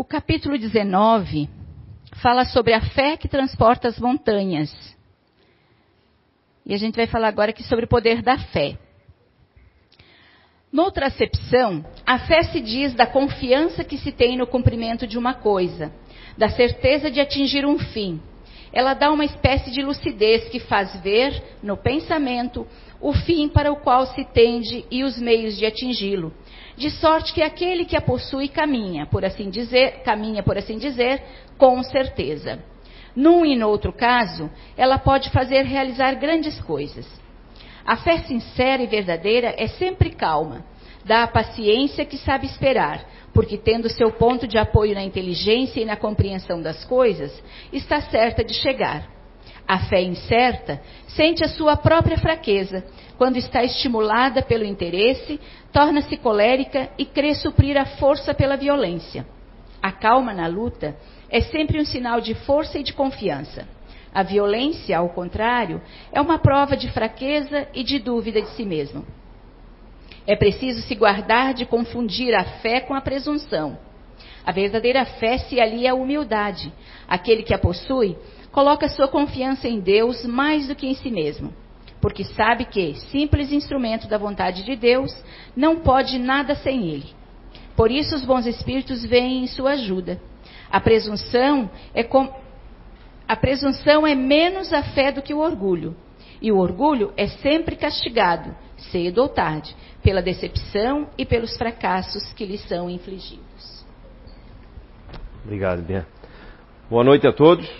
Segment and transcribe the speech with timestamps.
[0.00, 1.46] O capítulo 19
[2.22, 4.72] fala sobre a fé que transporta as montanhas.
[6.64, 8.78] E a gente vai falar agora aqui sobre o poder da fé.
[10.72, 15.34] Noutra acepção, a fé se diz da confiança que se tem no cumprimento de uma
[15.34, 15.92] coisa,
[16.34, 18.22] da certeza de atingir um fim.
[18.72, 22.66] Ela dá uma espécie de lucidez que faz ver, no pensamento,
[23.02, 26.32] o fim para o qual se tende e os meios de atingi-lo,
[26.80, 31.22] de sorte que aquele que a possui caminha, por assim dizer, caminha, por assim dizer,
[31.58, 32.58] com certeza.
[33.14, 37.06] Num e no outro caso, ela pode fazer realizar grandes coisas.
[37.84, 40.64] A fé sincera e verdadeira é sempre calma,
[41.04, 43.04] dá a paciência que sabe esperar,
[43.34, 47.30] porque tendo seu ponto de apoio na inteligência e na compreensão das coisas,
[47.70, 49.06] está certa de chegar.
[49.68, 52.84] A fé incerta sente a sua própria fraqueza.
[53.20, 55.38] Quando está estimulada pelo interesse,
[55.70, 59.26] torna-se colérica e crê suprir a força pela violência.
[59.82, 60.96] A calma na luta
[61.28, 63.68] é sempre um sinal de força e de confiança.
[64.14, 69.04] A violência, ao contrário, é uma prova de fraqueza e de dúvida de si mesmo.
[70.26, 73.78] É preciso se guardar de confundir a fé com a presunção.
[74.46, 76.72] A verdadeira fé se alia à humildade.
[77.06, 78.16] Aquele que a possui
[78.50, 81.52] coloca sua confiança em Deus mais do que em si mesmo,
[82.00, 85.12] porque sabe que, simples instrumento da vontade de Deus,
[85.54, 87.14] não pode nada sem ele.
[87.76, 90.20] Por isso os bons espíritos vêm em sua ajuda.
[90.70, 92.32] A presunção é com
[93.26, 95.94] a presunção é menos a fé do que o orgulho.
[96.42, 102.44] E o orgulho é sempre castigado, cedo ou tarde, pela decepção e pelos fracassos que
[102.44, 103.84] lhe são infligidos.
[105.44, 106.06] Obrigado, Bia.
[106.88, 107.70] Boa noite a todos.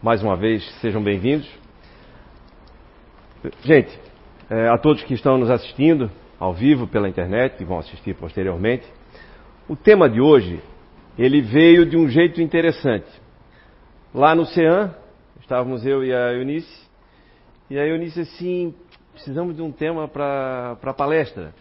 [0.00, 1.48] Mais uma vez, sejam bem-vindos.
[3.64, 3.98] Gente,
[4.48, 8.86] é, a todos que estão nos assistindo ao vivo pela internet, e vão assistir posteriormente,
[9.68, 10.60] o tema de hoje
[11.18, 13.08] ele veio de um jeito interessante.
[14.14, 14.94] Lá no CEAM,
[15.40, 16.88] estávamos eu e a Eunice,
[17.68, 18.72] e a Eunice assim,
[19.12, 21.52] precisamos de um tema para a palestra.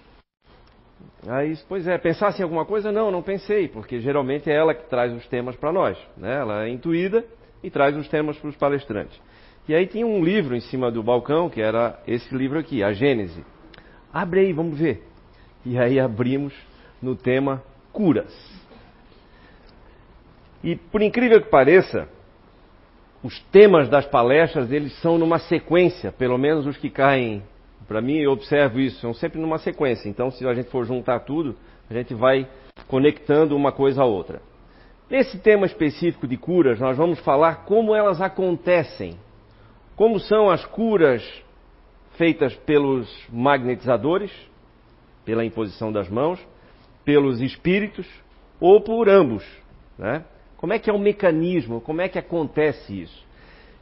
[1.28, 2.92] Aí, pois é, pensasse em alguma coisa?
[2.92, 5.98] Não, não pensei, porque geralmente é ela que traz os temas para nós.
[6.16, 6.36] Né?
[6.36, 7.26] Ela é intuída
[7.64, 9.20] e traz os temas para os palestrantes.
[9.68, 12.94] E aí tinha um livro em cima do balcão, que era esse livro aqui, a
[12.94, 13.44] Gênese.
[14.14, 15.04] Abre aí, vamos ver.
[15.66, 16.54] E aí abrimos
[17.02, 18.34] no tema curas.
[20.64, 22.08] E por incrível que pareça,
[23.22, 27.44] os temas das palestras eles são numa sequência, pelo menos os que caem
[27.88, 30.10] para mim eu observo isso, são sempre numa sequência.
[30.10, 31.56] Então, se a gente for juntar tudo,
[31.90, 32.48] a gente vai
[32.88, 34.42] conectando uma coisa a outra.
[35.10, 39.18] Nesse tema específico de curas, nós vamos falar como elas acontecem,
[39.96, 41.24] como são as curas
[42.18, 44.32] feitas pelos magnetizadores,
[45.24, 46.46] pela imposição das mãos,
[47.06, 48.06] pelos espíritos
[48.60, 49.46] ou por ambos,
[49.98, 50.26] né?
[50.58, 51.80] Como é que é o mecanismo?
[51.80, 53.26] Como é que acontece isso?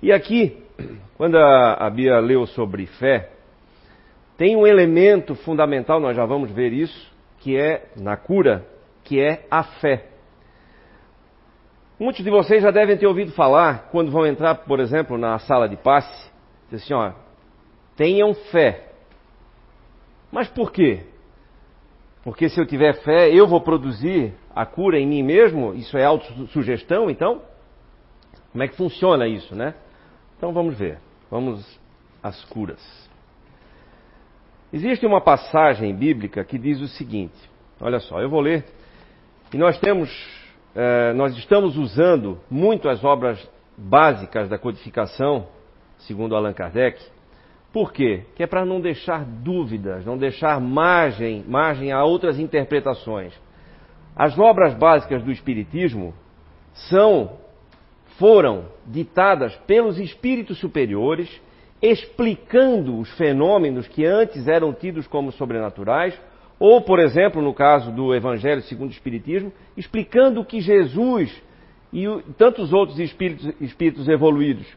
[0.03, 0.61] E aqui,
[1.17, 3.31] quando a, a Bia leu sobre fé,
[4.37, 8.63] tem um elemento fundamental, nós já vamos ver isso, que é na cura,
[9.03, 10.14] que é a fé.
[11.99, 15.69] Muitos de vocês já devem ter ouvido falar, quando vão entrar, por exemplo, na sala
[15.69, 16.31] de passe,
[16.73, 17.13] assim, ó,
[17.95, 18.89] tenham fé.
[20.31, 21.03] Mas por quê?
[22.23, 25.73] Porque se eu tiver fé, eu vou produzir a cura em mim mesmo?
[25.73, 27.41] Isso é autossugestão, então?
[28.51, 29.75] Como é que funciona isso, né?
[30.37, 30.97] Então vamos ver.
[31.29, 31.79] Vamos
[32.23, 32.81] às curas.
[34.73, 37.37] Existe uma passagem bíblica que diz o seguinte:
[37.79, 38.65] olha só, eu vou ler.
[39.53, 40.09] E nós temos,
[40.75, 43.39] eh, nós estamos usando muito as obras
[43.77, 45.47] básicas da codificação,
[45.99, 46.99] segundo Allan Kardec,
[47.71, 48.23] por quê?
[48.35, 53.33] Que é para não deixar dúvidas, não deixar margem, margem a outras interpretações.
[54.15, 56.13] As obras básicas do Espiritismo
[56.73, 57.37] são,
[58.17, 61.29] foram ditadas pelos espíritos superiores,
[61.81, 66.17] explicando os fenômenos que antes eram tidos como sobrenaturais,
[66.59, 71.43] ou, por exemplo, no caso do Evangelho segundo o Espiritismo, explicando o que Jesus
[71.91, 72.05] e
[72.37, 74.67] tantos outros espíritos, espíritos evoluídos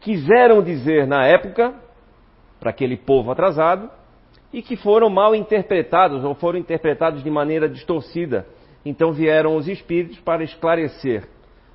[0.00, 1.74] quiseram dizer na época
[2.58, 3.90] para aquele povo atrasado
[4.52, 8.46] e que foram mal interpretados ou foram interpretados de maneira distorcida.
[8.84, 11.28] Então vieram os espíritos para esclarecer,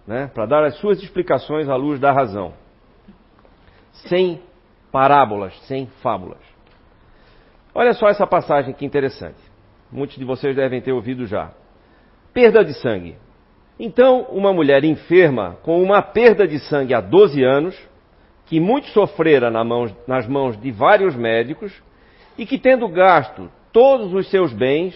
[0.08, 2.54] né, para dar as suas explicações à luz da razão,
[4.10, 4.42] sem
[4.92, 6.55] parábolas, sem fábulas.
[7.78, 9.38] Olha só essa passagem que interessante.
[9.92, 11.52] Muitos de vocês devem ter ouvido já.
[12.34, 13.18] Perda de sangue.
[13.78, 17.78] Então, uma mulher enferma com uma perda de sangue há 12 anos
[18.46, 21.74] que muito sofrera nas mãos de vários médicos
[22.38, 24.96] e que, tendo gasto todos os seus bens,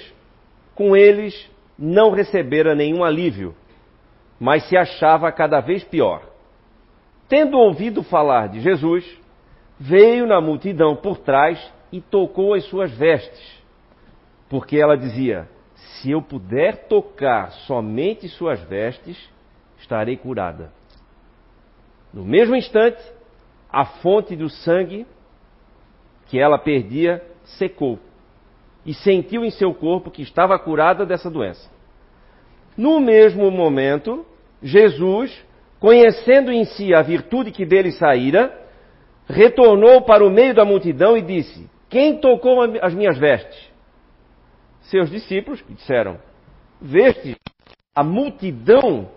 [0.73, 3.53] com eles não recebera nenhum alívio,
[4.39, 6.21] mas se achava cada vez pior.
[7.27, 9.05] Tendo ouvido falar de Jesus,
[9.77, 11.59] veio na multidão por trás
[11.91, 13.63] e tocou as suas vestes,
[14.49, 19.17] porque ela dizia: Se eu puder tocar somente suas vestes,
[19.77, 20.71] estarei curada.
[22.13, 23.01] No mesmo instante,
[23.71, 25.05] a fonte do sangue
[26.27, 27.99] que ela perdia secou
[28.85, 31.69] e sentiu em seu corpo que estava curada dessa doença.
[32.75, 34.25] No mesmo momento,
[34.61, 35.37] Jesus,
[35.79, 38.57] conhecendo em si a virtude que dele saíra,
[39.27, 43.69] retornou para o meio da multidão e disse: Quem tocou as minhas vestes?
[44.81, 46.19] Seus discípulos disseram:
[46.79, 47.35] Veste
[47.95, 49.09] a multidão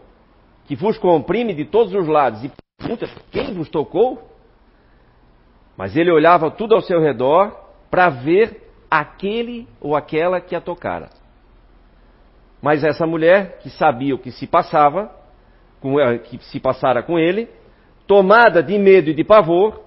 [0.65, 4.31] que vos comprime de todos os lados e pergunta: Quem vos tocou?
[5.77, 7.55] Mas ele olhava tudo ao seu redor
[7.91, 11.11] para ver aquele ou aquela que a tocara.
[12.61, 15.11] Mas essa mulher, que sabia o que se passava,
[16.25, 17.49] que se passara com ele,
[18.07, 19.83] tomada de medo e de pavor,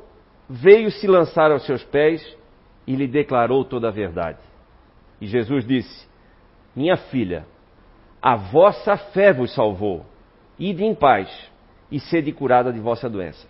[0.49, 2.35] veio se lançar aos seus pés
[2.87, 4.39] e lhe declarou toda a verdade.
[5.19, 6.07] E Jesus disse:
[6.75, 7.45] Minha filha,
[8.21, 10.05] a vossa fé vos salvou.
[10.57, 11.29] Ide em paz
[11.91, 13.47] e sede curada de vossa doença.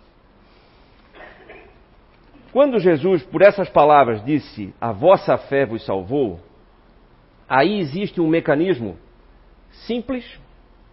[2.52, 6.40] Quando Jesus, por essas palavras, disse: A vossa fé vos salvou,
[7.48, 8.96] aí existe um mecanismo
[9.70, 10.40] simples,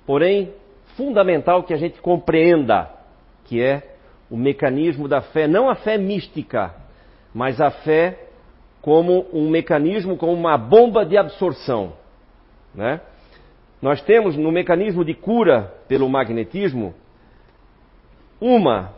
[0.06, 0.54] porém
[0.98, 2.90] fundamental que a gente compreenda,
[3.46, 3.96] que é
[4.30, 6.74] o mecanismo da fé, não a fé mística,
[7.34, 8.23] mas a fé
[8.84, 11.94] como um mecanismo, como uma bomba de absorção.
[12.76, 13.00] Né?
[13.82, 16.94] Nós temos no mecanismo de cura pelo magnetismo
[18.42, 18.92] uma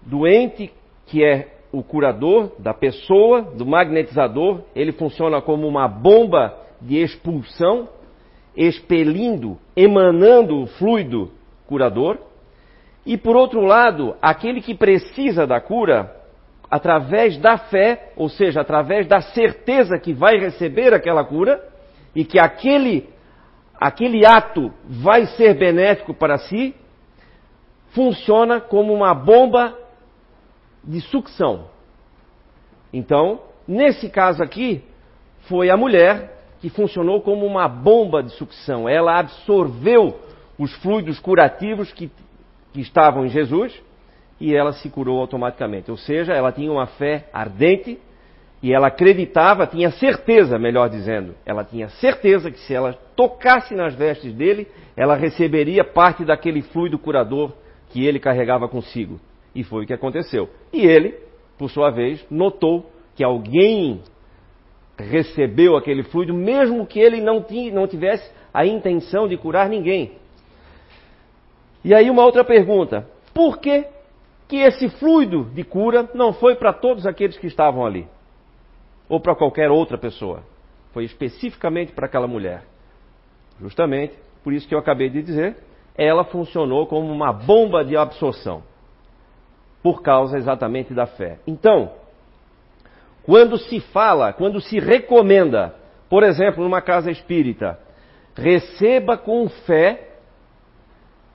[0.00, 0.72] doente
[1.04, 7.90] que é o curador da pessoa, do magnetizador, ele funciona como uma bomba de expulsão,
[8.56, 11.30] expelindo, emanando o fluido
[11.66, 12.16] curador.
[13.04, 16.19] E por outro lado, aquele que precisa da cura,
[16.70, 21.62] através da fé, ou seja, através da certeza que vai receber aquela cura
[22.14, 23.08] e que aquele
[23.80, 26.74] aquele ato vai ser benéfico para si,
[27.92, 29.74] funciona como uma bomba
[30.84, 31.70] de sucção.
[32.92, 34.84] Então, nesse caso aqui,
[35.48, 38.86] foi a mulher que funcionou como uma bomba de sucção.
[38.86, 40.20] Ela absorveu
[40.58, 42.10] os fluidos curativos que,
[42.74, 43.72] que estavam em Jesus
[44.40, 45.90] e ela se curou automaticamente.
[45.90, 47.98] Ou seja, ela tinha uma fé ardente
[48.62, 53.94] e ela acreditava, tinha certeza, melhor dizendo, ela tinha certeza que se ela tocasse nas
[53.94, 54.66] vestes dele,
[54.96, 57.52] ela receberia parte daquele fluido curador
[57.90, 59.20] que ele carregava consigo.
[59.54, 60.48] E foi o que aconteceu.
[60.72, 61.14] E ele,
[61.58, 64.00] por sua vez, notou que alguém
[64.96, 70.12] recebeu aquele fluido, mesmo que ele não, tinha, não tivesse a intenção de curar ninguém.
[71.84, 73.84] E aí uma outra pergunta: por que,
[74.50, 78.08] que esse fluido de cura não foi para todos aqueles que estavam ali?
[79.08, 80.42] Ou para qualquer outra pessoa?
[80.92, 82.64] Foi especificamente para aquela mulher.
[83.60, 85.56] Justamente por isso que eu acabei de dizer,
[85.96, 88.64] ela funcionou como uma bomba de absorção
[89.82, 91.38] por causa exatamente da fé.
[91.46, 91.92] Então,
[93.22, 95.74] quando se fala, quando se recomenda,
[96.08, 97.78] por exemplo, numa casa espírita,
[98.34, 100.08] receba com fé,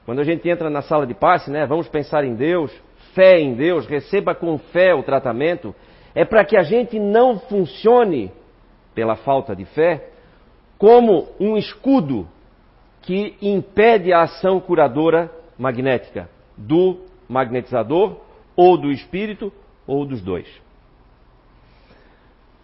[0.05, 2.72] quando a gente entra na sala de passe, né, vamos pensar em Deus,
[3.15, 5.74] fé em Deus, receba com fé o tratamento,
[6.13, 8.31] é para que a gente não funcione,
[8.93, 10.10] pela falta de fé,
[10.77, 12.27] como um escudo
[13.01, 18.17] que impede a ação curadora magnética do magnetizador
[18.55, 19.51] ou do espírito
[19.88, 20.48] ou dos dois.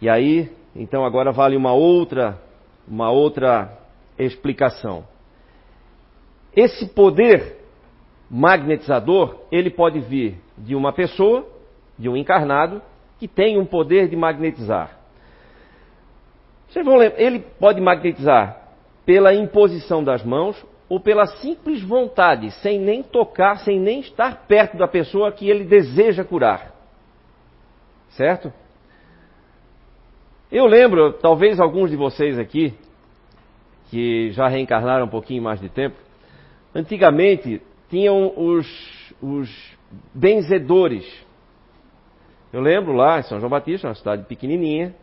[0.00, 2.38] E aí, então agora vale uma outra
[2.86, 3.78] uma outra
[4.18, 5.06] explicação.
[6.54, 7.61] Esse poder
[8.32, 11.46] magnetizador, ele pode vir de uma pessoa,
[11.98, 12.80] de um encarnado,
[13.18, 14.98] que tem um poder de magnetizar.
[16.66, 18.70] Vocês vão lembrar, ele pode magnetizar
[19.04, 24.78] pela imposição das mãos ou pela simples vontade, sem nem tocar, sem nem estar perto
[24.78, 26.72] da pessoa que ele deseja curar.
[28.10, 28.50] Certo?
[30.50, 32.74] Eu lembro, talvez alguns de vocês aqui,
[33.90, 35.96] que já reencarnaram um pouquinho mais de tempo,
[36.74, 37.60] antigamente
[37.92, 38.66] tinham os,
[39.20, 39.76] os
[40.14, 41.04] benzedores.
[42.50, 44.94] Eu lembro lá em São João Batista, uma cidade pequenininha,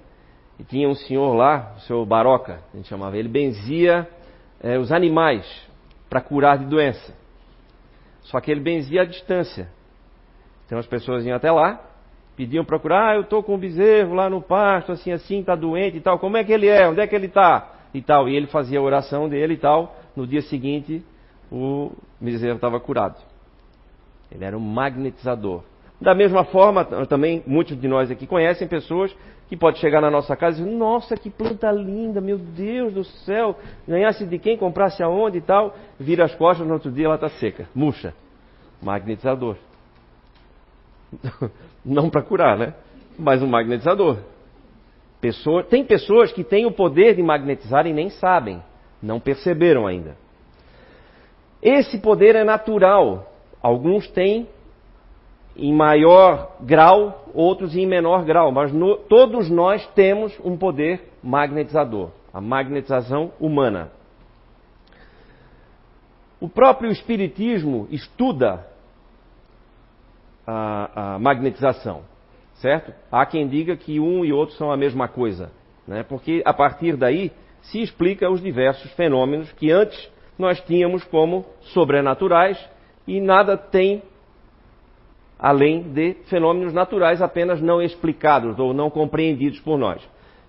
[0.58, 4.10] e tinha um senhor lá, o senhor Baroca, a gente chamava, ele benzia
[4.60, 5.46] é, os animais
[6.10, 7.16] para curar de doença.
[8.24, 9.70] Só que ele benzia à distância.
[10.66, 11.80] Então as pessoas iam até lá,
[12.36, 15.56] pediam para curar, ah, eu estou com um bezerro lá no pasto, assim, assim, está
[15.56, 16.18] doente e tal.
[16.18, 16.90] Como é que ele é?
[16.90, 17.76] Onde é que ele está?
[17.94, 18.28] e tal.
[18.30, 19.96] E ele fazia a oração dele e tal.
[20.16, 21.04] No dia seguinte,
[21.52, 23.18] o misério estava curado.
[24.32, 25.64] Ele era um magnetizador.
[26.00, 29.14] Da mesma forma, também muitos de nós aqui conhecem pessoas
[29.50, 33.04] que podem chegar na nossa casa e dizer, nossa, que planta linda, meu Deus do
[33.04, 37.16] céu, ganhasse de quem, comprasse aonde e tal, vira as costas, no outro dia ela
[37.16, 38.14] está seca, murcha.
[38.82, 39.58] Magnetizador.
[41.84, 42.76] Não para curar, né?
[43.18, 44.20] Mas um magnetizador.
[45.20, 48.64] Pessoa, tem pessoas que têm o poder de magnetizar e nem sabem,
[49.02, 50.16] não perceberam ainda.
[51.62, 53.32] Esse poder é natural.
[53.62, 54.48] Alguns têm
[55.56, 62.12] em maior grau, outros em menor grau, mas no, todos nós temos um poder magnetizador,
[62.34, 63.92] a magnetização humana.
[66.40, 68.66] O próprio Espiritismo estuda
[70.48, 72.04] a, a, magnetização,
[72.56, 72.94] certo?
[73.12, 75.52] Há quem diga que um e outro são a mesma coisa,
[75.86, 76.04] né?
[76.04, 82.58] porque a partir daí se explica os diversos fenômenos que antes nós tínhamos como sobrenaturais
[83.06, 84.02] e nada tem
[85.38, 90.02] além de fenômenos naturais apenas não explicados ou não compreendidos por nós.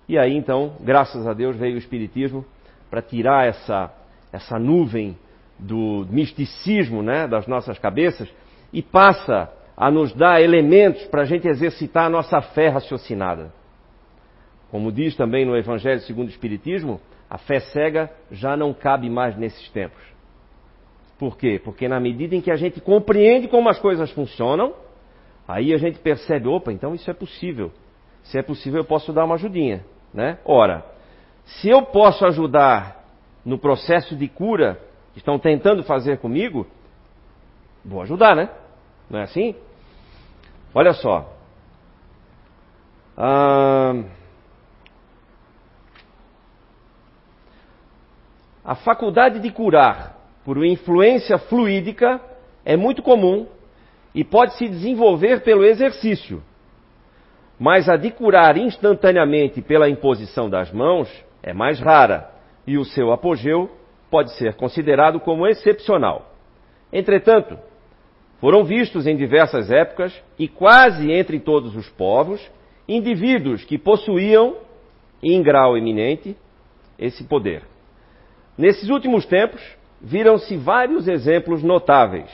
[0.07, 2.45] E aí então, graças a Deus, veio o Espiritismo
[2.89, 3.93] para tirar essa,
[4.31, 5.17] essa nuvem
[5.59, 8.27] do misticismo né, das nossas cabeças
[8.73, 13.51] e passa a nos dar elementos para a gente exercitar a nossa fé raciocinada.
[14.69, 16.99] Como diz também no Evangelho segundo o Espiritismo,
[17.31, 20.03] a fé cega já não cabe mais nesses tempos.
[21.17, 21.61] Por quê?
[21.63, 24.73] Porque na medida em que a gente compreende como as coisas funcionam,
[25.47, 27.71] aí a gente percebe, opa, então isso é possível.
[28.23, 30.39] Se é possível, eu posso dar uma ajudinha, né?
[30.43, 30.85] Ora,
[31.45, 33.01] se eu posso ajudar
[33.45, 34.77] no processo de cura
[35.13, 36.67] que estão tentando fazer comigo,
[37.85, 38.49] vou ajudar, né?
[39.09, 39.55] Não é assim?
[40.75, 41.33] Olha só.
[43.15, 43.93] Ah,
[48.63, 52.21] a faculdade de curar por influência fluídica
[52.63, 53.47] é muito comum
[54.13, 56.43] e pode se desenvolver pelo exercício.
[57.59, 61.09] Mas a de curar instantaneamente pela imposição das mãos
[61.41, 62.29] é mais rara
[62.65, 63.69] e o seu apogeu
[64.09, 66.31] pode ser considerado como excepcional.
[66.91, 67.57] Entretanto,
[68.39, 72.41] foram vistos em diversas épocas e quase entre todos os povos
[72.87, 74.57] indivíduos que possuíam,
[75.23, 76.35] em grau eminente,
[76.97, 77.70] esse poder.
[78.57, 79.61] Nesses últimos tempos,
[80.01, 82.29] viram-se vários exemplos notáveis,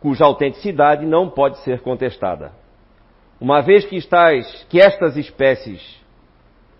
[0.00, 2.52] cuja autenticidade não pode ser contestada.
[3.40, 3.98] Uma vez que,
[4.68, 6.00] que estas espécies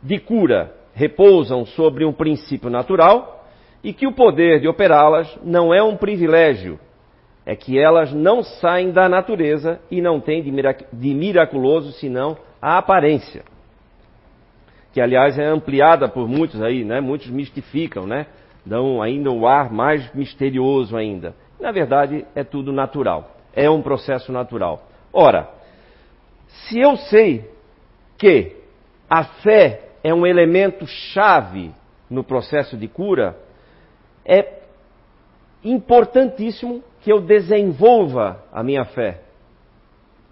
[0.03, 3.47] de cura repousam sobre um princípio natural
[3.83, 6.79] e que o poder de operá-las não é um privilégio,
[7.47, 12.37] é que elas não saem da natureza e não têm de, mirac de miraculoso senão
[12.61, 13.43] a aparência.
[14.93, 17.01] Que aliás é ampliada por muitos aí, né?
[17.01, 18.27] Muitos mistificam, né?
[18.65, 21.35] Dão ainda o ar mais misterioso ainda.
[21.59, 23.37] Na verdade, é tudo natural.
[23.55, 24.87] É um processo natural.
[25.13, 25.51] Ora,
[26.49, 27.51] se eu sei
[28.17, 28.57] que
[29.09, 31.73] a fé é um elemento chave
[32.09, 33.37] no processo de cura,
[34.25, 34.61] é
[35.65, 39.23] importantíssimo que eu desenvolva a minha fé.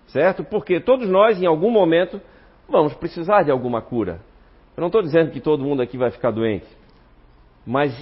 [0.08, 0.42] Certo?
[0.44, 2.20] Porque todos nós, em algum momento,
[2.68, 4.20] vamos precisar de alguma cura.
[4.76, 6.66] Eu não estou dizendo que todo mundo aqui vai ficar doente,
[7.66, 7.92] mas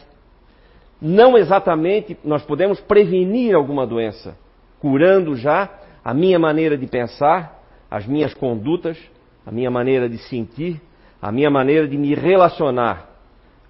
[1.01, 4.37] não exatamente nós podemos prevenir alguma doença,
[4.81, 5.71] curando já
[6.05, 8.99] a minha maneira de pensar, as minhas condutas,
[9.45, 10.81] a minha maneira de sentir,
[11.21, 13.11] a minha maneira de me relacionar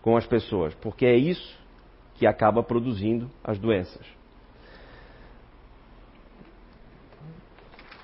[0.02, 1.58] com as pessoas, porque é isso
[2.14, 4.06] que acaba produzindo as doenças.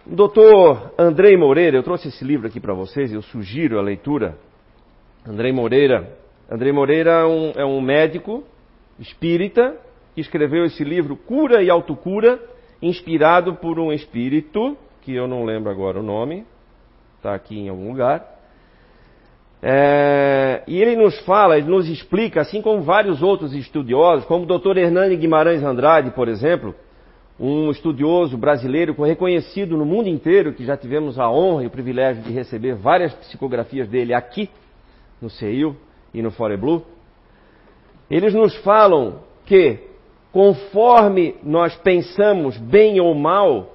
[0.04, 4.36] Doutor Andrei Moreira, eu trouxe esse livro aqui para vocês, eu sugiro a leitura.
[5.24, 6.18] Andrei Moreira.
[6.50, 8.42] Andrei Moreira é um, é um médico
[9.02, 9.76] espírita,
[10.14, 12.40] que escreveu esse livro Cura e Autocura,
[12.80, 16.44] inspirado por um espírito, que eu não lembro agora o nome,
[17.16, 18.32] está aqui em algum lugar.
[19.64, 24.58] É, e ele nos fala, ele nos explica, assim como vários outros estudiosos, como o
[24.58, 24.76] Dr.
[24.78, 26.74] Hernani Guimarães Andrade, por exemplo,
[27.38, 32.22] um estudioso brasileiro reconhecido no mundo inteiro, que já tivemos a honra e o privilégio
[32.22, 34.50] de receber várias psicografias dele aqui
[35.20, 35.76] no CEIU
[36.12, 36.84] e no Foreblue.
[38.12, 39.78] Eles nos falam que,
[40.30, 43.72] conforme nós pensamos bem ou mal,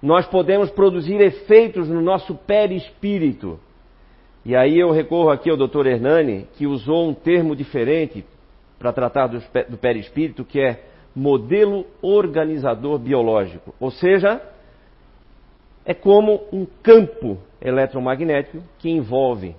[0.00, 3.58] nós podemos produzir efeitos no nosso perispírito.
[4.44, 5.88] E aí eu recorro aqui ao Dr.
[5.88, 8.24] Hernani, que usou um termo diferente
[8.78, 13.74] para tratar do, do perispírito, que é modelo organizador biológico.
[13.80, 14.40] Ou seja,
[15.84, 19.56] é como um campo eletromagnético que envolve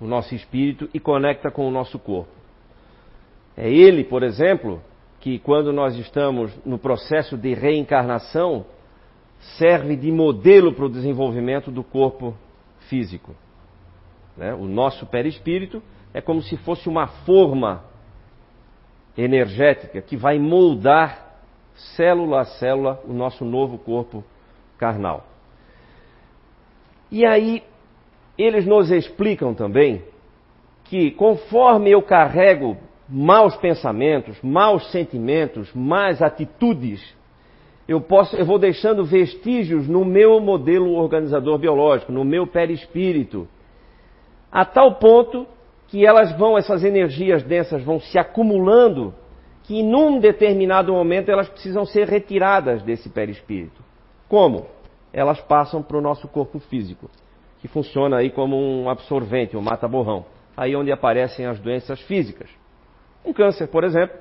[0.00, 2.43] o nosso espírito e conecta com o nosso corpo.
[3.56, 4.80] É ele, por exemplo,
[5.20, 8.66] que quando nós estamos no processo de reencarnação,
[9.58, 12.34] serve de modelo para o desenvolvimento do corpo
[12.88, 13.34] físico.
[14.36, 14.52] Né?
[14.54, 15.82] O nosso perispírito
[16.12, 17.84] é como se fosse uma forma
[19.16, 21.38] energética que vai moldar
[21.96, 24.24] célula a célula o nosso novo corpo
[24.78, 25.24] carnal.
[27.10, 27.62] E aí,
[28.36, 30.04] eles nos explicam também
[30.84, 32.76] que conforme eu carrego
[33.08, 37.02] maus pensamentos, maus sentimentos, más atitudes,
[37.86, 43.46] eu, posso, eu vou deixando vestígios no meu modelo organizador biológico, no meu perispírito,
[44.50, 45.46] a tal ponto
[45.88, 49.14] que elas vão, essas energias densas vão se acumulando,
[49.64, 53.82] que em determinado momento elas precisam ser retiradas desse perispírito.
[54.28, 54.66] Como?
[55.12, 57.10] Elas passam para o nosso corpo físico,
[57.60, 60.24] que funciona aí como um absorvente, um mata-borrão.
[60.56, 62.48] Aí onde aparecem as doenças físicas.
[63.24, 64.16] Um câncer, por exemplo,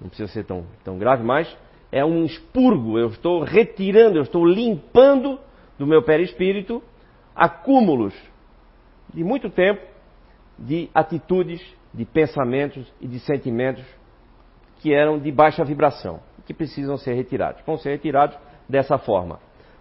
[0.00, 1.56] não precisa ser tão, tão grave, mas
[1.90, 2.98] é um expurgo.
[2.98, 5.38] Eu estou retirando, eu estou limpando
[5.78, 6.82] do meu perispírito
[7.34, 8.14] acúmulos
[9.12, 9.80] de muito tempo
[10.58, 13.84] de atitudes, de pensamentos e de sentimentos
[14.78, 17.62] que eram de baixa vibração, que precisam ser retirados.
[17.64, 18.36] Vão ser retirados
[18.68, 19.38] dessa forma.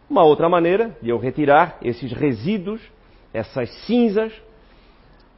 [0.10, 2.82] Uma outra maneira de eu retirar esses resíduos,
[3.34, 4.34] essas cinzas,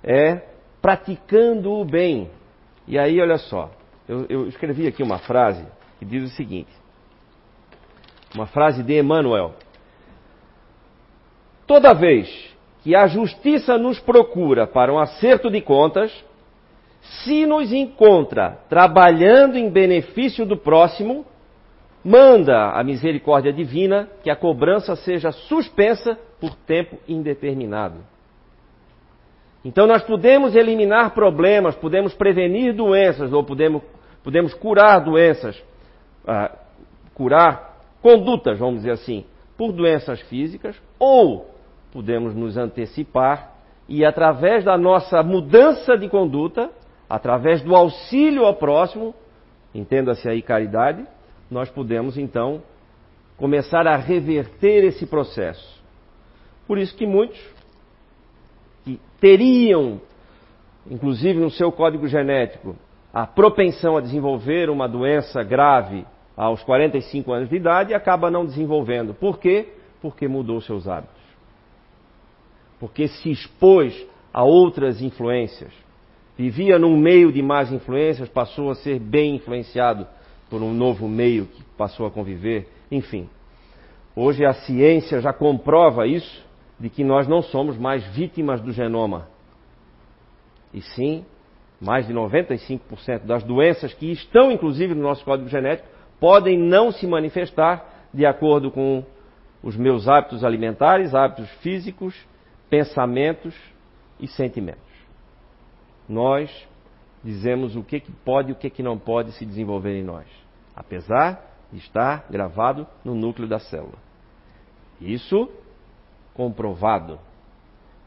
[0.03, 0.41] é
[0.81, 2.29] praticando o bem,
[2.87, 3.71] e aí, olha só,
[4.07, 5.65] eu, eu escrevi aqui uma frase
[5.99, 6.71] que diz o seguinte:
[8.35, 9.53] uma frase de Emmanuel.
[11.65, 16.11] Toda vez que a justiça nos procura para um acerto de contas,
[17.01, 21.25] se nos encontra trabalhando em benefício do próximo,
[22.03, 28.12] manda a misericórdia divina que a cobrança seja suspensa por tempo indeterminado.
[29.63, 33.81] Então nós podemos eliminar problemas, podemos prevenir doenças, ou podemos,
[34.23, 35.57] podemos curar doenças,
[36.25, 36.55] uh,
[37.13, 39.25] curar condutas, vamos dizer assim,
[39.57, 41.49] por doenças físicas, ou
[41.91, 43.53] podemos nos antecipar
[43.87, 46.69] e através da nossa mudança de conduta,
[47.09, 49.13] através do auxílio ao próximo,
[49.73, 51.05] entenda-se aí caridade,
[51.49, 52.61] nós podemos então
[53.37, 55.81] começar a reverter esse processo.
[56.65, 57.39] Por isso que muitos
[59.23, 60.01] teriam,
[60.85, 62.75] inclusive no seu código genético,
[63.13, 66.05] a propensão a desenvolver uma doença grave
[66.35, 69.13] aos 45 anos de idade acaba não desenvolvendo.
[69.13, 69.69] Por quê?
[70.01, 71.23] Porque mudou seus hábitos.
[72.81, 73.95] Porque se expôs
[74.33, 75.71] a outras influências.
[76.37, 80.05] Vivia num meio de más influências, passou a ser bem influenciado
[80.49, 82.67] por um novo meio que passou a conviver.
[82.91, 83.29] Enfim,
[84.17, 86.43] hoje a ciência já comprova isso
[86.79, 89.27] de que nós não somos mais vítimas do genoma.
[90.73, 91.25] E sim,
[91.79, 95.87] mais de 95% das doenças que estão inclusive no nosso código genético
[96.19, 99.03] podem não se manifestar de acordo com
[99.61, 102.15] os meus hábitos alimentares, hábitos físicos,
[102.69, 103.55] pensamentos
[104.19, 104.81] e sentimentos.
[106.07, 106.49] Nós
[107.23, 110.27] dizemos o que, que pode e o que, que não pode se desenvolver em nós,
[110.75, 113.97] apesar de estar gravado no núcleo da célula.
[114.99, 115.49] Isso
[116.33, 117.19] comprovado.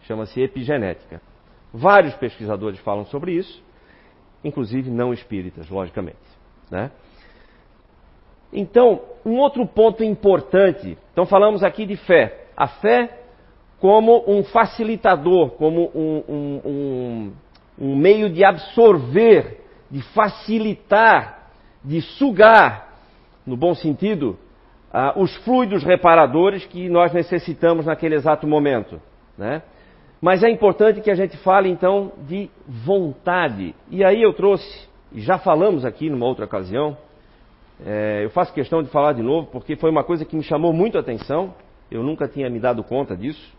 [0.02, 1.20] Chama-se epigenética.
[1.72, 3.62] Vários pesquisadores falam sobre isso,
[4.44, 6.16] inclusive não espíritas, logicamente.
[6.70, 6.90] Né?
[8.52, 10.96] Então, um outro ponto importante.
[11.12, 12.46] Então, falamos aqui de fé.
[12.56, 13.22] A fé
[13.78, 17.32] como um facilitador, como um, um, um,
[17.78, 19.60] um meio de absorver,
[19.90, 21.50] de facilitar,
[21.84, 23.00] de sugar,
[23.46, 24.38] no bom sentido,
[24.92, 29.00] ah, os fluidos reparadores que nós necessitamos naquele exato momento.
[29.36, 29.62] Né?
[30.20, 33.74] Mas é importante que a gente fale então de vontade.
[33.90, 36.96] E aí eu trouxe, e já falamos aqui numa outra ocasião,
[37.84, 40.72] é, eu faço questão de falar de novo porque foi uma coisa que me chamou
[40.72, 41.54] muito a atenção,
[41.90, 43.54] eu nunca tinha me dado conta disso.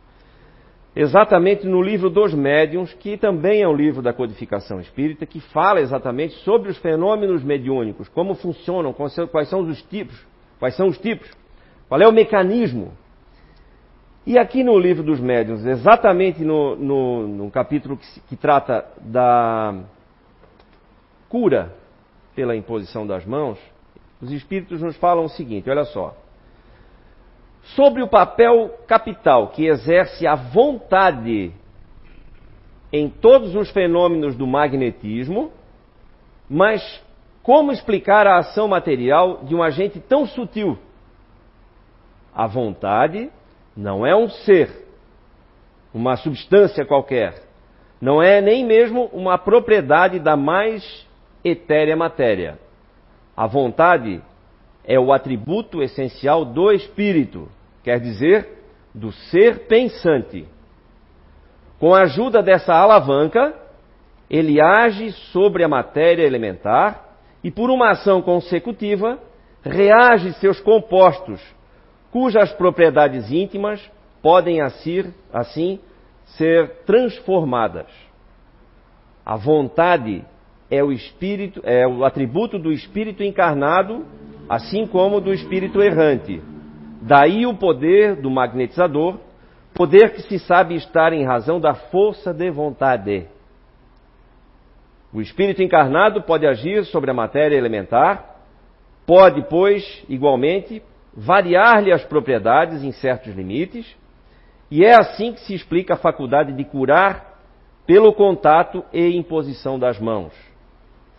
[0.96, 5.80] Exatamente no livro dos Médiuns, que também é um livro da codificação espírita, que fala
[5.80, 10.26] exatamente sobre os fenômenos mediúnicos, como funcionam, quais são os tipos,
[10.60, 11.30] Quais são os tipos?
[11.88, 12.92] Qual é o mecanismo?
[14.26, 19.84] E aqui no livro dos médiuns, exatamente no, no, no capítulo que, que trata da
[21.30, 21.74] cura
[22.36, 23.58] pela imposição das mãos,
[24.22, 26.16] os espíritos nos falam o seguinte: olha só.
[27.76, 31.52] Sobre o papel capital que exerce a vontade
[32.92, 35.52] em todos os fenômenos do magnetismo,
[36.50, 36.82] mas
[37.48, 40.78] como explicar a ação material de um agente tão sutil?
[42.36, 43.30] A vontade
[43.74, 44.86] não é um ser,
[45.94, 47.42] uma substância qualquer,
[48.02, 51.08] Não é nem mesmo uma propriedade da mais
[51.42, 52.60] etérea matéria.
[53.36, 54.22] A vontade
[54.84, 57.50] é o atributo essencial do espírito,
[57.82, 58.62] quer dizer,
[58.94, 60.46] do ser pensante.
[61.80, 63.54] Com a ajuda dessa alavanca,
[64.30, 67.07] ele age sobre a matéria elementar
[67.48, 69.18] e, por uma ação consecutiva,
[69.64, 71.42] reage seus compostos,
[72.12, 73.82] cujas propriedades íntimas
[74.22, 75.80] podem assim, assim
[76.26, 77.88] ser transformadas.
[79.26, 80.26] A vontade
[80.70, 84.06] é o espírito, é o atributo do espírito encarnado,
[84.50, 86.42] assim como do espírito errante.
[87.02, 89.20] Daí o poder do magnetizador,
[89.74, 93.26] poder que se sabe estar em razão da força de vontade.
[95.14, 98.36] O espírito encarnado pode agir sobre a matéria elementar,
[99.06, 100.82] pode, pois, igualmente,
[101.16, 103.96] variar-lhe as propriedades em certos limites,
[104.70, 107.40] e é assim que se explica a faculdade de curar
[107.86, 110.34] pelo contato e imposição das mãos.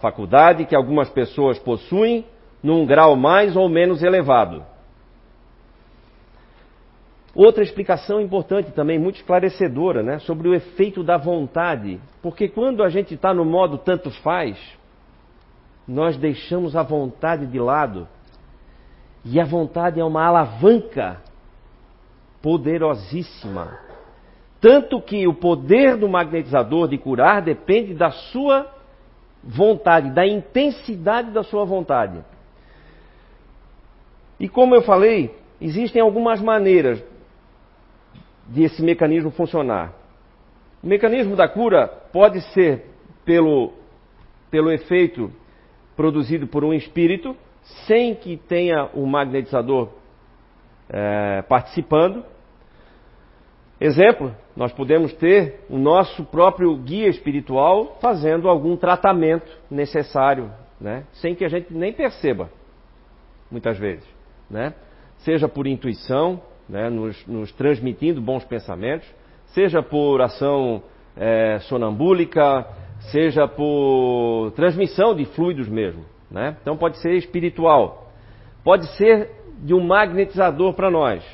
[0.00, 2.26] Faculdade que algumas pessoas possuem
[2.62, 4.64] num grau mais ou menos elevado.
[7.38, 12.00] Outra explicação importante também, muito esclarecedora, né, sobre o efeito da vontade.
[12.20, 14.58] Porque quando a gente está no modo tanto faz,
[15.86, 18.08] nós deixamos a vontade de lado.
[19.24, 21.22] E a vontade é uma alavanca
[22.42, 23.78] poderosíssima.
[24.60, 28.66] Tanto que o poder do magnetizador de curar depende da sua
[29.44, 32.18] vontade, da intensidade da sua vontade.
[34.40, 37.00] E como eu falei, existem algumas maneiras
[38.48, 39.92] de esse mecanismo funcionar.
[40.82, 42.84] O mecanismo da cura pode ser
[43.24, 43.72] pelo,
[44.50, 45.30] pelo efeito
[45.96, 47.36] produzido por um espírito,
[47.86, 49.90] sem que tenha o magnetizador
[50.88, 52.24] é, participando.
[53.80, 61.04] Exemplo, nós podemos ter o nosso próprio guia espiritual fazendo algum tratamento necessário, né?
[61.12, 62.50] sem que a gente nem perceba,
[63.50, 64.08] muitas vezes.
[64.48, 64.74] Né?
[65.18, 66.88] Seja por intuição, né?
[66.90, 69.08] nos, nos, transmitindo bons pensamentos,
[69.46, 70.82] seja por ação
[71.16, 72.66] é, sonambúlica,
[73.10, 76.04] seja por transmissão de fluidos mesmo.
[76.30, 76.56] Né?
[76.60, 78.10] Então pode ser espiritual,
[78.62, 79.30] pode ser
[79.62, 81.24] de um magnetizador para nós.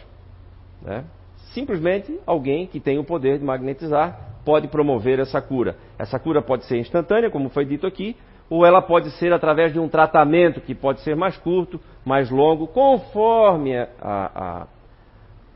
[0.81, 1.05] Né?
[1.53, 5.77] Simplesmente alguém que tem o poder de magnetizar pode promover essa cura.
[5.99, 8.17] Essa cura pode ser instantânea, como foi dito aqui,
[8.51, 12.67] ou ela pode ser através de um tratamento que pode ser mais curto, mais longo,
[12.67, 14.67] conforme a, a,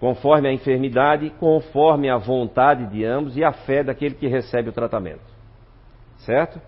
[0.01, 4.73] conforme a enfermidade, conforme a vontade de ambos e a fé daquele que recebe o
[4.73, 5.23] tratamento.
[6.19, 6.61] Certo?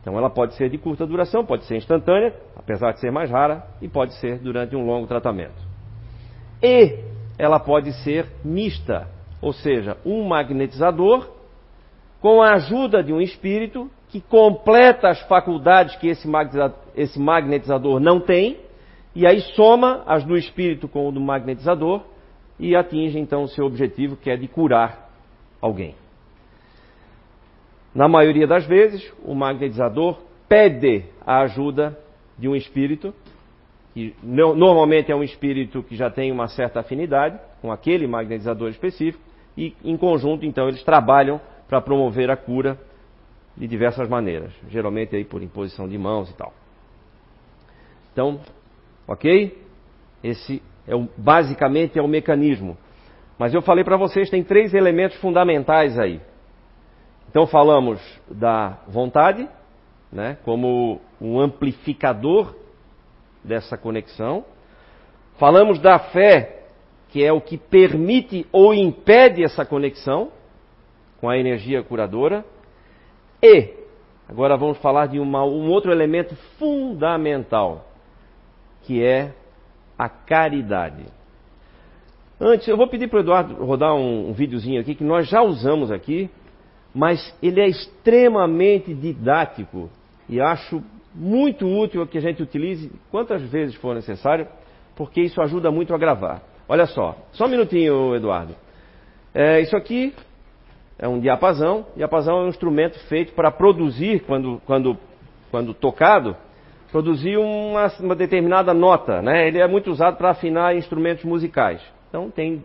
[0.00, 3.64] Então ela pode ser de curta duração, pode ser instantânea, apesar de ser mais rara,
[3.80, 5.54] e pode ser durante um longo tratamento.
[6.62, 6.98] E
[7.38, 9.08] ela pode ser mista,
[9.40, 11.28] ou seja, um magnetizador
[12.20, 18.58] com a ajuda de um espírito que completa as faculdades que esse magnetizador não tem,
[19.14, 22.02] e aí soma as do espírito com o do magnetizador
[22.62, 25.10] e atinge então o seu objetivo, que é de curar
[25.60, 25.96] alguém.
[27.92, 31.98] Na maioria das vezes, o magnetizador pede a ajuda
[32.38, 33.12] de um espírito,
[33.92, 39.22] que normalmente é um espírito que já tem uma certa afinidade com aquele magnetizador específico,
[39.58, 42.78] e em conjunto, então, eles trabalham para promover a cura
[43.56, 46.54] de diversas maneiras, geralmente aí por imposição de mãos e tal.
[48.12, 48.40] Então,
[49.08, 49.60] ok?
[50.22, 52.76] Esse é o, basicamente é o mecanismo.
[53.38, 56.20] Mas eu falei para vocês, tem três elementos fundamentais aí.
[57.28, 59.48] Então falamos da vontade,
[60.12, 62.54] né, como um amplificador
[63.42, 64.44] dessa conexão.
[65.38, 66.64] Falamos da fé,
[67.08, 70.30] que é o que permite ou impede essa conexão
[71.20, 72.44] com a energia curadora.
[73.42, 73.74] E
[74.28, 77.86] agora vamos falar de uma, um outro elemento fundamental,
[78.82, 79.32] que é
[79.98, 81.04] a caridade.
[82.40, 85.42] Antes, eu vou pedir para o Eduardo rodar um, um videozinho aqui que nós já
[85.42, 86.28] usamos aqui
[86.94, 89.88] mas ele é extremamente didático
[90.28, 90.82] e acho
[91.14, 94.46] muito útil que a gente utilize quantas vezes for necessário,
[94.96, 96.42] porque isso ajuda muito a gravar.
[96.68, 98.54] Olha só, só um minutinho, Eduardo.
[99.34, 100.14] É, isso aqui
[100.98, 101.86] é um diapasão.
[101.96, 104.96] Diapasão é um instrumento feito para produzir, quando, quando,
[105.50, 106.36] quando tocado,
[106.92, 109.22] produzir uma, uma determinada nota.
[109.22, 109.48] Né?
[109.48, 111.80] Ele é muito usado para afinar instrumentos musicais.
[112.08, 112.62] Então tem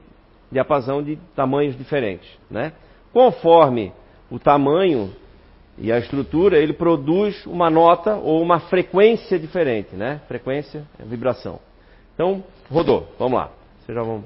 [0.51, 2.29] diapasão de tamanhos diferentes.
[2.51, 2.73] Né?
[3.13, 3.93] Conforme
[4.29, 5.15] o tamanho
[5.77, 10.19] e a estrutura, ele produz uma nota ou uma frequência diferente, né?
[10.27, 11.59] Frequência é vibração.
[12.15, 13.07] Então, rodou.
[13.19, 13.51] Vamos lá.
[13.85, 14.23] Vocês já vão.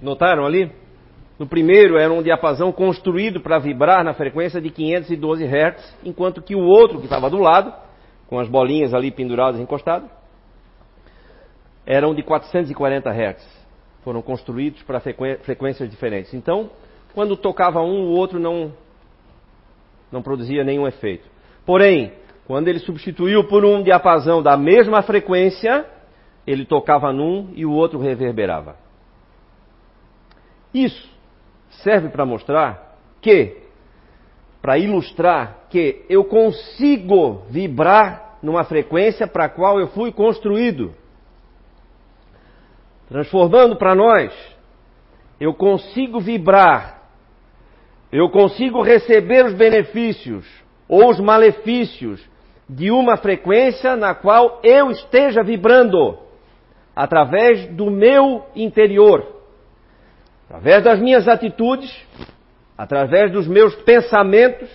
[0.00, 0.70] Notaram ali?
[1.38, 6.56] No primeiro era um diapasão construído para vibrar na frequência de 512 Hz, enquanto que
[6.56, 7.72] o outro que estava do lado,
[8.28, 10.10] com as bolinhas ali penduradas encostadas,
[11.86, 13.66] eram de 440 Hz.
[14.02, 16.34] Foram construídos para frequências diferentes.
[16.34, 16.70] Então,
[17.14, 18.72] quando tocava um, o outro não,
[20.10, 21.28] não produzia nenhum efeito.
[21.64, 22.12] Porém,
[22.46, 25.86] quando ele substituiu por um diapasão da mesma frequência,
[26.46, 28.87] ele tocava num e o outro reverberava.
[30.72, 31.08] Isso
[31.82, 33.56] serve para mostrar que,
[34.60, 40.94] para ilustrar que eu consigo vibrar numa frequência para a qual eu fui construído.
[43.08, 44.32] Transformando para nós,
[45.40, 47.02] eu consigo vibrar,
[48.12, 50.46] eu consigo receber os benefícios
[50.88, 52.22] ou os malefícios
[52.68, 56.18] de uma frequência na qual eu esteja vibrando,
[56.94, 59.37] através do meu interior,
[60.48, 61.94] através das minhas atitudes,
[62.76, 64.70] através dos meus pensamentos,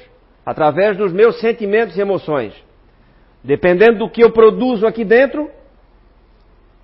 [0.45, 2.53] através dos meus sentimentos e emoções.
[3.43, 5.49] Dependendo do que eu produzo aqui dentro,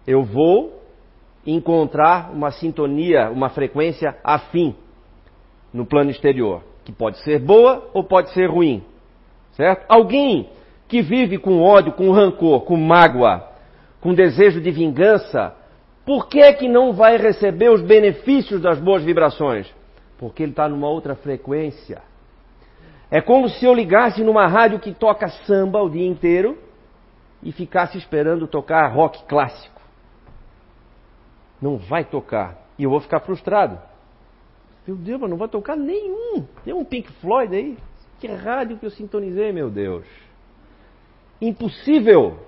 [0.08, 0.82] eu vou
[1.46, 4.76] encontrar uma sintonia, uma frequência afim
[5.72, 8.84] no plano exterior, que pode ser boa ou pode ser ruim.
[9.52, 9.86] Certo?
[9.88, 10.50] Alguém
[10.88, 13.48] que vive com ódio, com rancor, com mágoa,
[14.02, 15.56] com desejo de vingança,
[16.10, 19.72] por que que não vai receber os benefícios das boas vibrações?
[20.18, 22.02] Porque ele está numa outra frequência.
[23.12, 26.58] É como se eu ligasse numa rádio que toca samba o dia inteiro
[27.44, 29.80] e ficasse esperando tocar rock clássico
[31.62, 32.58] não vai tocar.
[32.80, 33.80] E eu vou ficar frustrado.
[34.88, 36.44] Meu Deus, mas não vai tocar nenhum.
[36.66, 37.78] Tem um Pink Floyd aí.
[38.20, 40.08] Que rádio que eu sintonizei, meu Deus.
[41.40, 42.40] Impossível.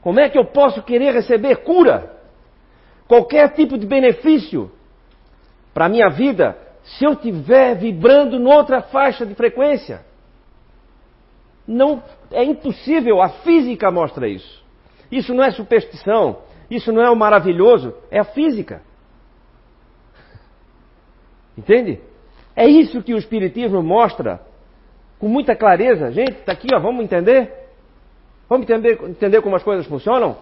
[0.00, 2.16] Como é que eu posso querer receber cura?
[3.08, 4.70] Qualquer tipo de benefício
[5.72, 10.04] para a minha vida se eu estiver vibrando noutra faixa de frequência?
[11.66, 14.62] Não é impossível, a física mostra isso.
[15.10, 16.40] Isso não é superstição,
[16.70, 18.82] isso não é o maravilhoso, é a física.
[21.56, 22.00] Entende?
[22.54, 24.40] É isso que o Espiritismo mostra
[25.18, 26.10] com muita clareza.
[26.12, 27.52] Gente, está aqui, ó, vamos entender?
[28.48, 30.36] Vamos entender, entender como as coisas funcionam?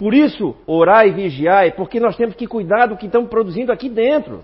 [0.00, 3.86] Por isso, orar e vigiar, porque nós temos que cuidar do que estamos produzindo aqui
[3.90, 4.42] dentro.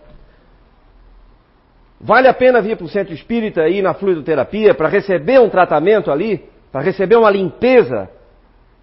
[1.98, 5.48] Vale a pena vir para o centro espírita e ir na fluidoterapia para receber um
[5.48, 8.10] tratamento ali, para receber uma limpeza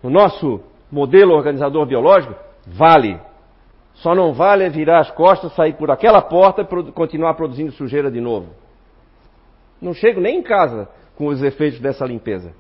[0.02, 2.34] no nosso modelo organizador biológico?
[2.66, 3.22] Vale.
[3.94, 8.20] Só não vale virar as costas, sair por aquela porta e continuar produzindo sujeira de
[8.20, 8.50] novo.
[9.80, 12.52] Não chego nem em casa com os efeitos dessa limpeza.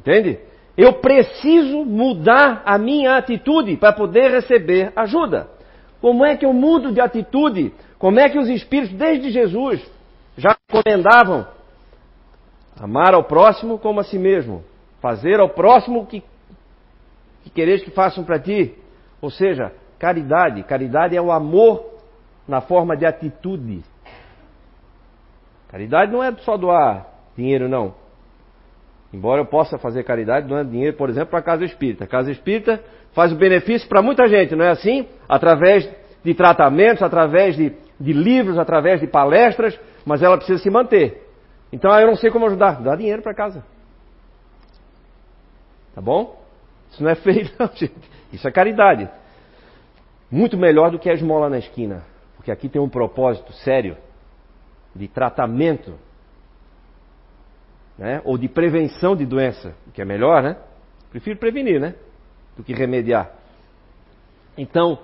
[0.00, 0.40] Entende?
[0.76, 5.48] Eu preciso mudar a minha atitude para poder receber ajuda.
[6.00, 7.72] Como é que eu mudo de atitude?
[7.98, 9.80] Como é que os espíritos, desde Jesus,
[10.36, 11.46] já recomendavam
[12.78, 14.64] amar ao próximo como a si mesmo?
[15.00, 16.22] Fazer ao próximo o que,
[17.44, 18.74] que quereis que façam para ti.
[19.22, 20.62] Ou seja, caridade.
[20.64, 21.84] Caridade é o amor
[22.48, 23.82] na forma de atitude.
[25.68, 27.06] Caridade não é só doar
[27.36, 27.94] dinheiro, não.
[29.14, 32.02] Embora eu possa fazer caridade doando dinheiro, por exemplo, para a Casa Espírita.
[32.02, 35.06] A Casa Espírita faz o benefício para muita gente, não é assim?
[35.28, 35.88] Através
[36.24, 41.28] de tratamentos, através de, de livros, através de palestras, mas ela precisa se manter.
[41.72, 42.82] Então eu não sei como ajudar.
[42.82, 43.64] Dá dinheiro para casa.
[45.94, 46.42] Tá bom?
[46.90, 47.94] Isso não é feio, não, gente.
[48.32, 49.08] Isso é caridade.
[50.28, 52.02] Muito melhor do que a esmola na esquina.
[52.34, 53.96] Porque aqui tem um propósito sério
[54.92, 55.94] de tratamento.
[57.96, 58.20] Né?
[58.24, 59.74] Ou de prevenção de doença.
[59.86, 60.56] O que é melhor, né?
[61.10, 61.94] Prefiro prevenir, né?
[62.56, 63.30] Do que remediar.
[64.56, 64.98] Então,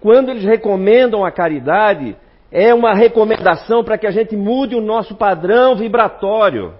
[0.00, 2.16] quando eles recomendam a caridade,
[2.50, 6.74] é uma recomendação para que a gente mude o nosso padrão vibratório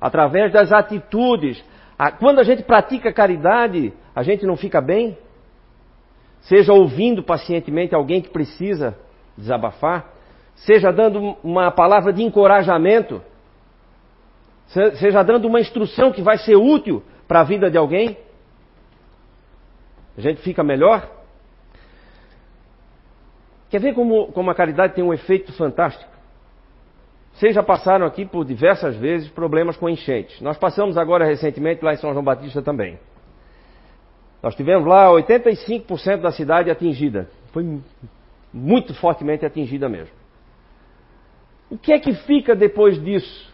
[0.00, 1.64] através das atitudes,
[2.18, 5.16] quando a gente pratica caridade, a gente não fica bem?
[6.40, 8.96] Seja ouvindo pacientemente alguém que precisa
[9.36, 10.06] desabafar,
[10.56, 13.22] seja dando uma palavra de encorajamento,
[14.66, 18.16] seja dando uma instrução que vai ser útil para a vida de alguém,
[20.16, 21.08] a gente fica melhor.
[23.70, 26.12] Quer ver como, como a caridade tem um efeito fantástico?
[27.34, 30.40] Vocês já passaram aqui por diversas vezes problemas com enchentes.
[30.40, 32.98] Nós passamos agora recentemente lá em São João Batista também.
[34.40, 37.28] Nós tivemos lá 85% da cidade atingida.
[37.52, 37.80] Foi
[38.52, 40.14] muito fortemente atingida mesmo.
[41.68, 43.52] O que é que fica depois disso?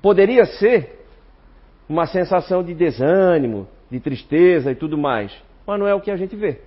[0.00, 0.98] Poderia ser
[1.88, 5.32] uma sensação de desânimo, de tristeza e tudo mais,
[5.66, 6.60] mas não é o que a gente vê.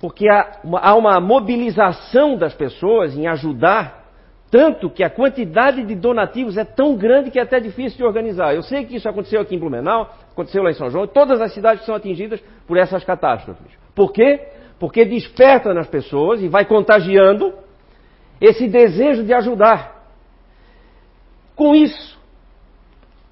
[0.00, 4.02] Porque há uma, há uma mobilização das pessoas em ajudar,
[4.50, 8.54] tanto que a quantidade de donativos é tão grande que é até difícil de organizar.
[8.54, 11.54] Eu sei que isso aconteceu aqui em Blumenau, aconteceu lá em São João, todas as
[11.54, 13.72] cidades são atingidas por essas catástrofes.
[13.94, 14.48] Por quê?
[14.78, 17.54] Porque desperta nas pessoas e vai contagiando
[18.40, 20.01] esse desejo de ajudar.
[21.54, 22.18] Com isso,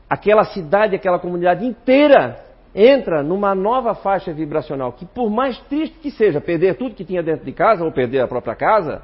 [0.08, 6.10] aquela cidade, aquela comunidade inteira entra numa nova faixa vibracional que, por mais triste que
[6.10, 9.02] seja perder tudo que tinha dentro de casa ou perder a própria casa,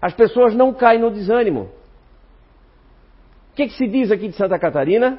[0.00, 1.70] as pessoas não caem no desânimo.
[3.52, 5.18] O que, que se diz aqui de Santa Catarina?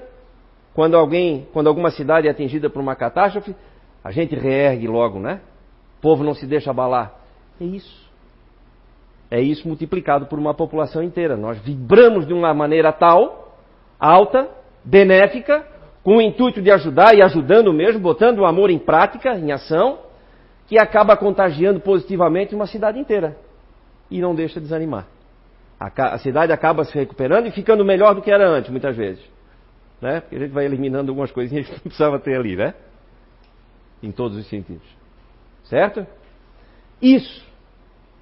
[0.73, 3.55] Quando alguém, quando alguma cidade é atingida por uma catástrofe,
[4.03, 5.41] a gente reergue logo, né?
[5.97, 7.15] O povo não se deixa abalar.
[7.59, 8.06] É isso.
[9.29, 11.35] É isso multiplicado por uma população inteira.
[11.35, 13.57] Nós vibramos de uma maneira tal,
[13.99, 14.49] alta,
[14.83, 15.65] benéfica,
[16.03, 19.99] com o intuito de ajudar e ajudando mesmo, botando o amor em prática, em ação,
[20.67, 23.37] que acaba contagiando positivamente uma cidade inteira.
[24.09, 25.05] E não deixa desanimar.
[25.77, 29.23] A, cidade acaba se recuperando e ficando melhor do que era antes, muitas vezes.
[30.01, 30.21] Né?
[30.21, 32.73] Porque a gente vai eliminando algumas coisinhas que não precisava ter ali, né?
[34.01, 34.87] Em todos os sentidos.
[35.65, 36.07] Certo?
[37.01, 37.45] Isso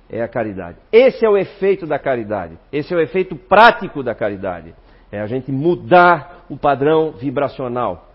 [0.10, 0.78] é a caridade.
[0.92, 2.58] Esse é o efeito da caridade.
[2.72, 4.74] Esse é o efeito prático da caridade.
[5.12, 8.10] É a gente mudar o padrão vibracional.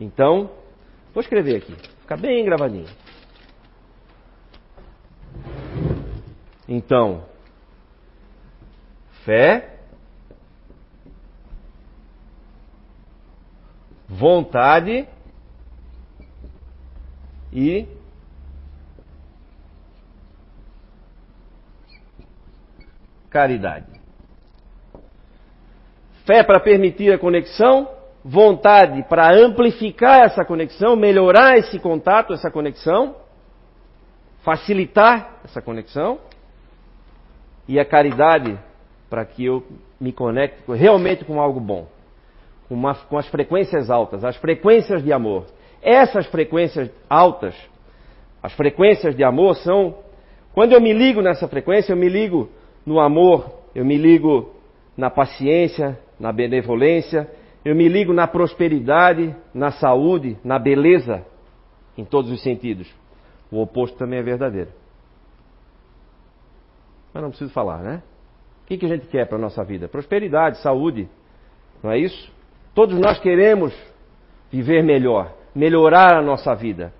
[0.00, 0.50] Então,
[1.12, 2.86] vou escrever aqui, ficar bem gravadinho.
[6.68, 7.24] Então,
[9.24, 9.78] fé,
[14.08, 15.08] vontade
[17.52, 17.86] e
[23.38, 23.86] caridade.
[26.26, 27.88] Fé para permitir a conexão,
[28.24, 33.14] vontade para amplificar essa conexão, melhorar esse contato, essa conexão,
[34.42, 36.18] facilitar essa conexão,
[37.68, 38.58] e a caridade
[39.08, 39.64] para que eu
[40.00, 41.86] me conecte realmente com algo bom,
[42.68, 45.46] com, uma, com as frequências altas, as frequências de amor.
[45.80, 47.54] Essas frequências altas,
[48.42, 49.94] as frequências de amor são.
[50.52, 52.50] Quando eu me ligo nessa frequência, eu me ligo
[52.88, 54.50] no amor, eu me ligo
[54.96, 57.30] na paciência, na benevolência,
[57.62, 61.22] eu me ligo na prosperidade, na saúde, na beleza,
[61.98, 62.90] em todos os sentidos.
[63.52, 64.70] O oposto também é verdadeiro.
[67.12, 68.02] Mas não preciso falar, né?
[68.64, 69.86] O que, que a gente quer para a nossa vida?
[69.86, 71.10] Prosperidade, saúde,
[71.82, 72.32] não é isso?
[72.74, 73.74] Todos nós queremos
[74.50, 76.90] viver melhor, melhorar a nossa vida.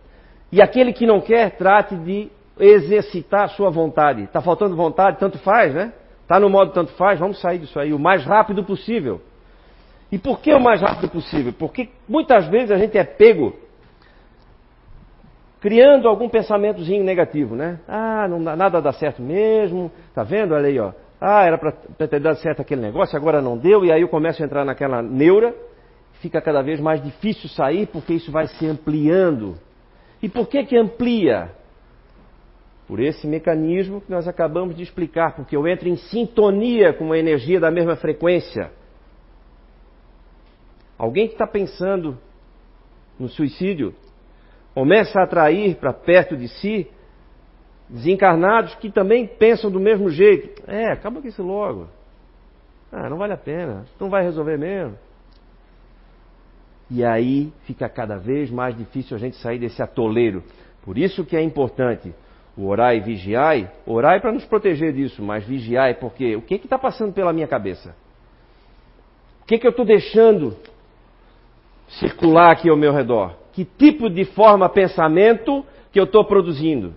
[0.52, 4.24] E aquele que não quer, trate de exercitar a sua vontade.
[4.24, 5.92] Está faltando vontade, tanto faz, né?
[6.22, 9.20] Está no modo tanto faz, vamos sair disso aí o mais rápido possível.
[10.10, 11.52] E por que o mais rápido possível?
[11.58, 13.54] Porque muitas vezes a gente é pego
[15.60, 17.80] criando algum pensamentozinho negativo, né?
[17.88, 20.54] Ah, não, nada dá certo mesmo, tá vendo?
[20.54, 20.92] Olha aí, ó.
[21.20, 21.72] Ah, era para
[22.06, 25.02] ter dado certo aquele negócio, agora não deu, e aí eu começo a entrar naquela
[25.02, 25.52] neura,
[26.20, 29.56] fica cada vez mais difícil sair, porque isso vai se ampliando.
[30.22, 31.50] E por que que amplia?
[32.88, 37.18] Por esse mecanismo que nós acabamos de explicar, porque eu entro em sintonia com a
[37.18, 38.72] energia da mesma frequência.
[40.96, 42.18] Alguém que está pensando
[43.20, 43.94] no suicídio
[44.74, 46.90] começa a atrair para perto de si
[47.90, 50.62] desencarnados que também pensam do mesmo jeito.
[50.66, 51.88] É, acaba com isso logo.
[52.90, 54.96] Ah, não vale a pena, não vai resolver mesmo.
[56.90, 60.42] E aí fica cada vez mais difícil a gente sair desse atoleiro.
[60.82, 62.14] Por isso que é importante
[62.58, 66.76] o orar e vigiai, orai para nos proteger disso, mas vigiai porque o que está
[66.76, 67.94] passando pela minha cabeça?
[69.42, 70.56] O que, que eu estou deixando
[71.88, 73.36] circular aqui ao meu redor?
[73.52, 76.94] Que tipo de forma pensamento que eu estou produzindo?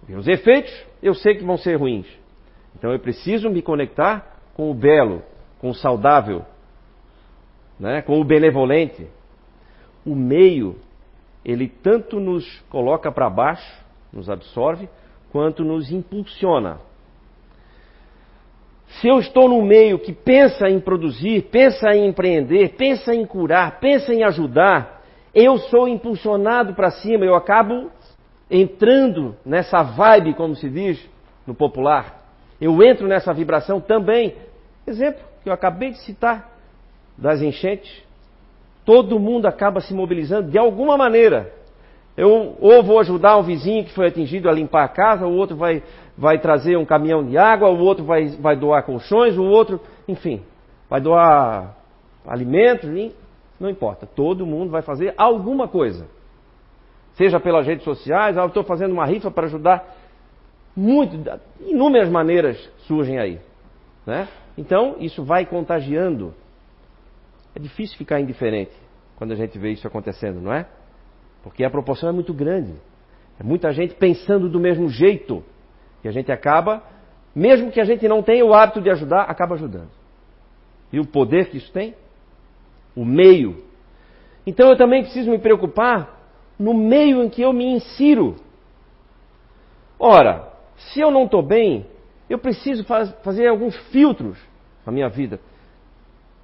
[0.00, 0.72] Porque os efeitos
[1.02, 2.06] eu sei que vão ser ruins.
[2.76, 5.22] Então eu preciso me conectar com o belo,
[5.58, 6.44] com o saudável,
[7.80, 8.02] né?
[8.02, 9.08] com o benevolente.
[10.04, 10.76] O meio
[11.44, 14.88] ele tanto nos coloca para baixo, nos absorve,
[15.30, 16.78] quanto nos impulsiona.
[19.00, 23.80] Se eu estou no meio que pensa em produzir, pensa em empreender, pensa em curar,
[23.80, 25.02] pensa em ajudar,
[25.34, 27.90] eu sou impulsionado para cima, eu acabo
[28.50, 31.02] entrando nessa vibe, como se diz
[31.46, 32.22] no popular.
[32.60, 34.36] Eu entro nessa vibração também.
[34.86, 36.50] Exemplo que eu acabei de citar
[37.16, 37.90] das enchentes.
[38.84, 41.52] Todo mundo acaba se mobilizando de alguma maneira.
[42.16, 45.56] Eu ou vou ajudar um vizinho que foi atingido a limpar a casa, o outro
[45.56, 45.82] vai,
[46.16, 50.42] vai trazer um caminhão de água, o outro vai, vai doar colchões, o outro, enfim,
[50.90, 51.74] vai doar
[52.26, 52.90] alimentos,
[53.58, 54.06] não importa.
[54.06, 56.06] Todo mundo vai fazer alguma coisa.
[57.14, 59.96] Seja pelas redes sociais, ah, estou fazendo uma rifa para ajudar.
[60.74, 61.16] Muito,
[61.60, 63.38] inúmeras maneiras surgem aí.
[64.06, 64.28] Né?
[64.56, 66.34] Então, isso vai contagiando.
[67.54, 68.72] É difícil ficar indiferente
[69.16, 70.66] quando a gente vê isso acontecendo, não é?
[71.42, 72.74] Porque a proporção é muito grande.
[73.38, 75.42] É muita gente pensando do mesmo jeito.
[76.04, 76.82] E a gente acaba,
[77.34, 79.90] mesmo que a gente não tenha o hábito de ajudar, acaba ajudando.
[80.92, 81.94] E o poder que isso tem?
[82.94, 83.64] O meio.
[84.46, 86.20] Então eu também preciso me preocupar
[86.58, 88.36] no meio em que eu me insiro.
[89.98, 91.86] Ora, se eu não estou bem,
[92.28, 94.38] eu preciso faz, fazer alguns filtros
[94.84, 95.40] na minha vida.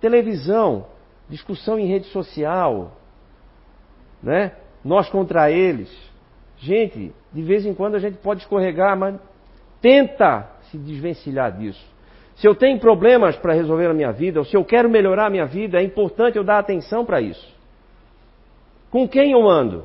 [0.00, 0.86] Televisão,
[1.28, 2.92] discussão em rede social,
[4.22, 4.52] né?
[4.84, 5.90] Nós contra eles.
[6.58, 9.16] Gente, de vez em quando a gente pode escorregar, mas
[9.80, 11.84] tenta se desvencilhar disso.
[12.36, 15.30] Se eu tenho problemas para resolver a minha vida, ou se eu quero melhorar a
[15.30, 17.56] minha vida, é importante eu dar atenção para isso.
[18.90, 19.84] Com quem eu ando?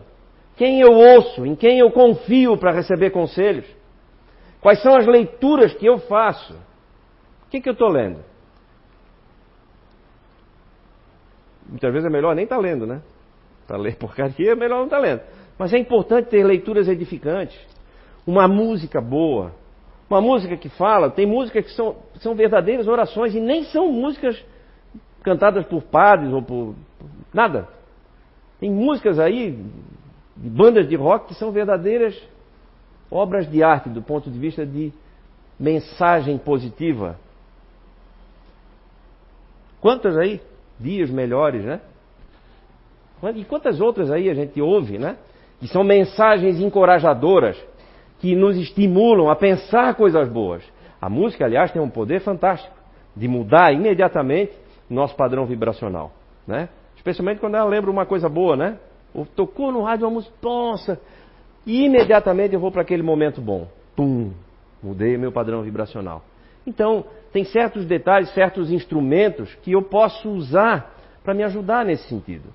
[0.55, 1.45] Quem eu ouço?
[1.45, 3.65] Em quem eu confio para receber conselhos?
[4.61, 6.53] Quais são as leituras que eu faço?
[7.45, 8.23] O que, que eu estou lendo?
[11.67, 13.01] Muitas vezes é melhor nem estar tá lendo, né?
[13.67, 15.21] Para ler porcaria é melhor não estar tá lendo.
[15.57, 17.59] Mas é importante ter leituras edificantes.
[18.25, 19.51] Uma música boa.
[20.09, 24.43] Uma música que fala, tem músicas que são, são verdadeiras orações e nem são músicas
[25.23, 26.75] cantadas por padres ou por
[27.33, 27.67] nada.
[28.59, 29.51] Tem músicas aí
[30.35, 32.15] de bandas de rock que são verdadeiras
[33.09, 34.91] obras de arte do ponto de vista de
[35.59, 37.17] mensagem positiva.
[39.79, 40.41] Quantas aí?
[40.83, 41.79] Dias melhores, né?
[43.35, 45.15] E quantas outras aí a gente ouve, né?
[45.59, 47.57] Que são mensagens encorajadoras,
[48.19, 50.61] que nos estimulam a pensar coisas boas.
[51.01, 52.75] A música, aliás, tem um poder fantástico
[53.15, 54.51] de mudar imediatamente
[54.89, 56.11] nosso padrão vibracional,
[56.45, 56.67] né?
[56.97, 58.77] Especialmente quando ela lembra uma coisa boa, né?
[59.13, 60.99] Ou tocou no rádio uma música, nossa,
[61.65, 63.67] e imediatamente eu vou para aquele momento bom.
[63.95, 64.31] Pum,
[64.81, 66.23] mudei meu padrão vibracional.
[66.65, 70.93] Então, tem certos detalhes, certos instrumentos que eu posso usar
[71.23, 72.49] para me ajudar nesse sentido.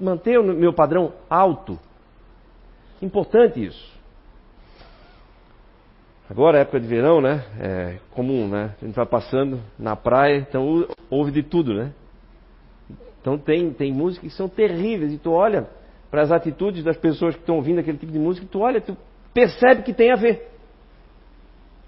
[0.00, 1.78] Manter o meu padrão alto.
[3.00, 3.98] Importante isso.
[6.30, 7.44] Agora, época de verão, né?
[7.58, 8.74] É comum, né?
[8.82, 11.92] A gente vai passando na praia, então ouve de tudo, né?
[13.20, 15.12] Então tem, tem músicas que são terríveis.
[15.12, 15.66] E tu olha,
[16.10, 18.96] para as atitudes das pessoas que estão ouvindo aquele tipo de música, tu olha, tu
[19.32, 20.48] percebe que tem a ver.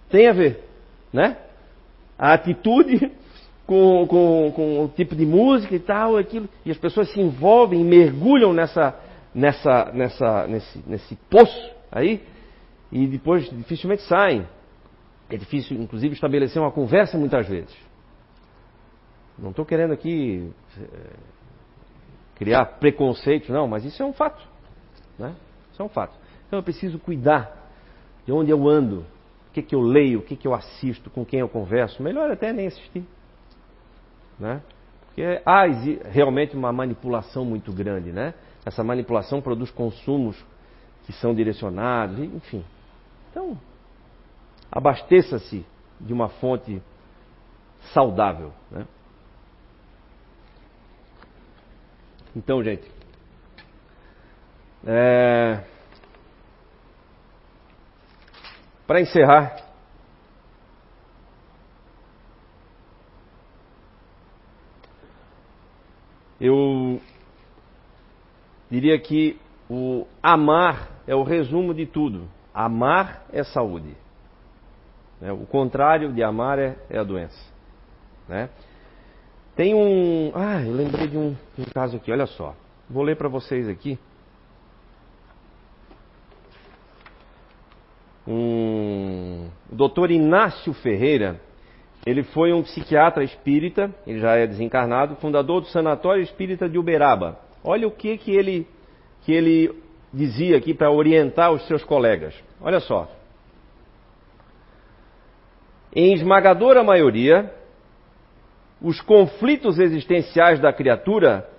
[0.09, 0.65] Tem a ver,
[1.13, 1.37] né?
[2.21, 3.11] A atitude
[3.67, 7.83] com, com, com o tipo de música e tal, aquilo, e as pessoas se envolvem,
[7.83, 8.95] mergulham nessa,
[9.35, 12.23] nessa, nessa, nesse, nesse poço aí,
[12.93, 14.47] e depois dificilmente saem.
[15.31, 17.75] É difícil, inclusive, estabelecer uma conversa muitas vezes.
[19.39, 21.17] Não estou querendo aqui eh,
[22.35, 24.47] criar preconceitos, não, mas isso é um fato.
[25.19, 25.35] Né?
[25.73, 26.15] Isso é um fato.
[26.47, 27.71] Então eu preciso cuidar
[28.27, 29.07] de onde eu ando,
[29.51, 32.01] o que, que eu leio, o que, que eu assisto, com quem eu converso.
[32.03, 33.05] Melhor até nem assistir.
[34.39, 34.63] Né?
[35.07, 35.65] Porque há
[36.09, 38.13] realmente uma manipulação muito grande.
[38.13, 38.33] Né?
[38.65, 40.41] Essa manipulação produz consumos
[41.05, 42.65] que são direcionados, enfim.
[43.29, 43.59] Então,
[44.71, 45.67] abasteça-se
[46.01, 46.81] de uma fonte
[47.93, 48.53] saudável.
[48.71, 48.87] Né?
[52.37, 52.89] Então, gente,
[54.87, 55.65] é...
[58.91, 59.57] para encerrar,
[66.41, 67.01] eu
[68.69, 69.39] diria que
[69.71, 72.27] o amar é o resumo de tudo.
[72.53, 73.97] Amar é saúde.
[75.21, 75.31] Né?
[75.31, 77.41] O contrário de amar é, é a doença.
[78.29, 78.51] Né?
[79.55, 80.33] Tem um.
[80.35, 82.57] Ah, eu lembrei de um, um caso aqui, olha só.
[82.89, 83.97] Vou ler para vocês aqui.
[88.33, 91.41] Um, o doutor Inácio Ferreira,
[92.07, 97.41] ele foi um psiquiatra espírita, ele já é desencarnado, fundador do Sanatório Espírita de Uberaba.
[97.65, 98.69] Olha o que, que, ele,
[99.23, 99.75] que ele
[100.15, 102.33] dizia aqui para orientar os seus colegas.
[102.61, 103.11] Olha só.
[105.93, 107.53] Em esmagadora maioria,
[108.81, 111.51] os conflitos existenciais da criatura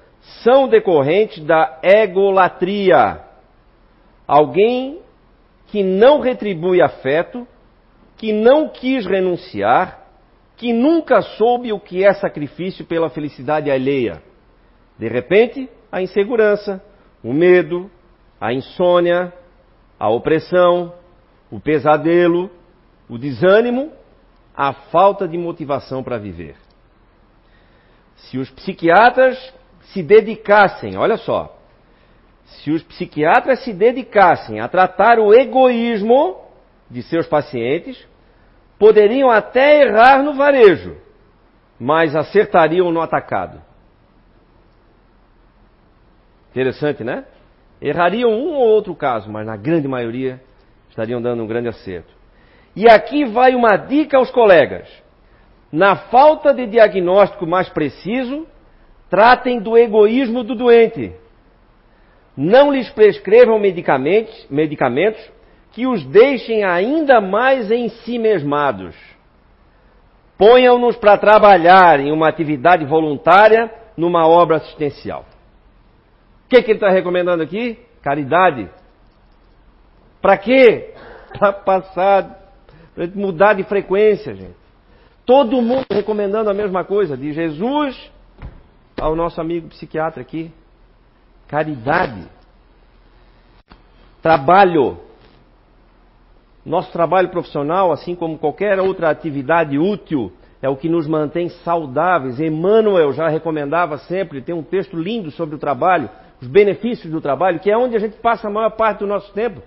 [0.42, 3.20] são decorrentes da egolatria.
[4.26, 5.02] Alguém
[5.72, 7.48] que não retribui afeto,
[8.18, 10.06] que não quis renunciar,
[10.58, 14.22] que nunca soube o que é sacrifício pela felicidade alheia.
[15.00, 16.84] De repente, a insegurança,
[17.24, 17.90] o medo,
[18.40, 19.34] a insônia,
[19.98, 20.94] a opressão,
[21.50, 22.52] o pesadelo,
[23.10, 23.94] o desânimo,
[24.54, 26.56] a falta de motivação para viver.
[28.16, 29.54] Se os psiquiatras
[29.94, 31.61] se dedicassem, olha só,
[32.60, 36.42] se os psiquiatras se dedicassem a tratar o egoísmo
[36.90, 38.06] de seus pacientes,
[38.78, 40.98] poderiam até errar no varejo,
[41.80, 43.62] mas acertariam no atacado.
[46.52, 47.26] Interessante, né?
[47.82, 50.42] Errariam um ou outro caso, mas na grande maioria
[50.90, 52.14] estariam dando um grande acerto.
[52.76, 54.88] E aqui vai uma dica aos colegas.
[55.72, 58.46] Na falta de diagnóstico mais preciso,
[59.10, 61.14] tratem do egoísmo do doente.
[62.36, 65.22] Não lhes prescrevam medicamentos, medicamentos
[65.72, 68.96] que os deixem ainda mais em si mesmados.
[70.38, 75.26] Ponham-nos para trabalhar em uma atividade voluntária numa obra assistencial.
[76.46, 77.78] O que, que ele está recomendando aqui?
[78.02, 78.70] Caridade.
[80.22, 80.94] Para quê?
[81.38, 82.40] Para passar,
[82.94, 84.56] para mudar de frequência, gente.
[85.26, 88.12] Todo mundo recomendando a mesma coisa, de Jesus
[89.00, 90.52] ao nosso amigo psiquiatra aqui.
[91.52, 92.24] Caridade.
[94.22, 95.00] Trabalho.
[96.66, 100.32] Nosso trabalho profissional, assim como qualquer outra atividade útil,
[100.62, 102.40] é o que nos mantém saudáveis.
[102.40, 106.10] Emmanuel já recomendava sempre, tem um texto lindo sobre o trabalho,
[106.42, 109.34] os benefícios do trabalho, que é onde a gente passa a maior parte do nosso
[109.34, 109.62] tempo,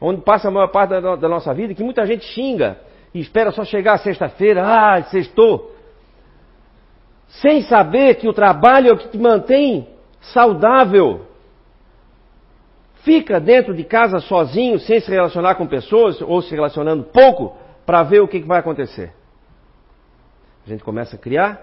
[0.00, 2.78] onde passa a maior parte da, da nossa vida, que muita gente xinga
[3.12, 5.74] e espera só chegar sexta-feira, ah, sextou.
[7.26, 9.93] Sem saber que o trabalho é o que te mantém
[10.32, 11.26] saudável.
[13.02, 18.02] Fica dentro de casa sozinho, sem se relacionar com pessoas, ou se relacionando pouco, para
[18.02, 19.12] ver o que, vai acontecer.
[20.64, 21.60] A gente começa a criar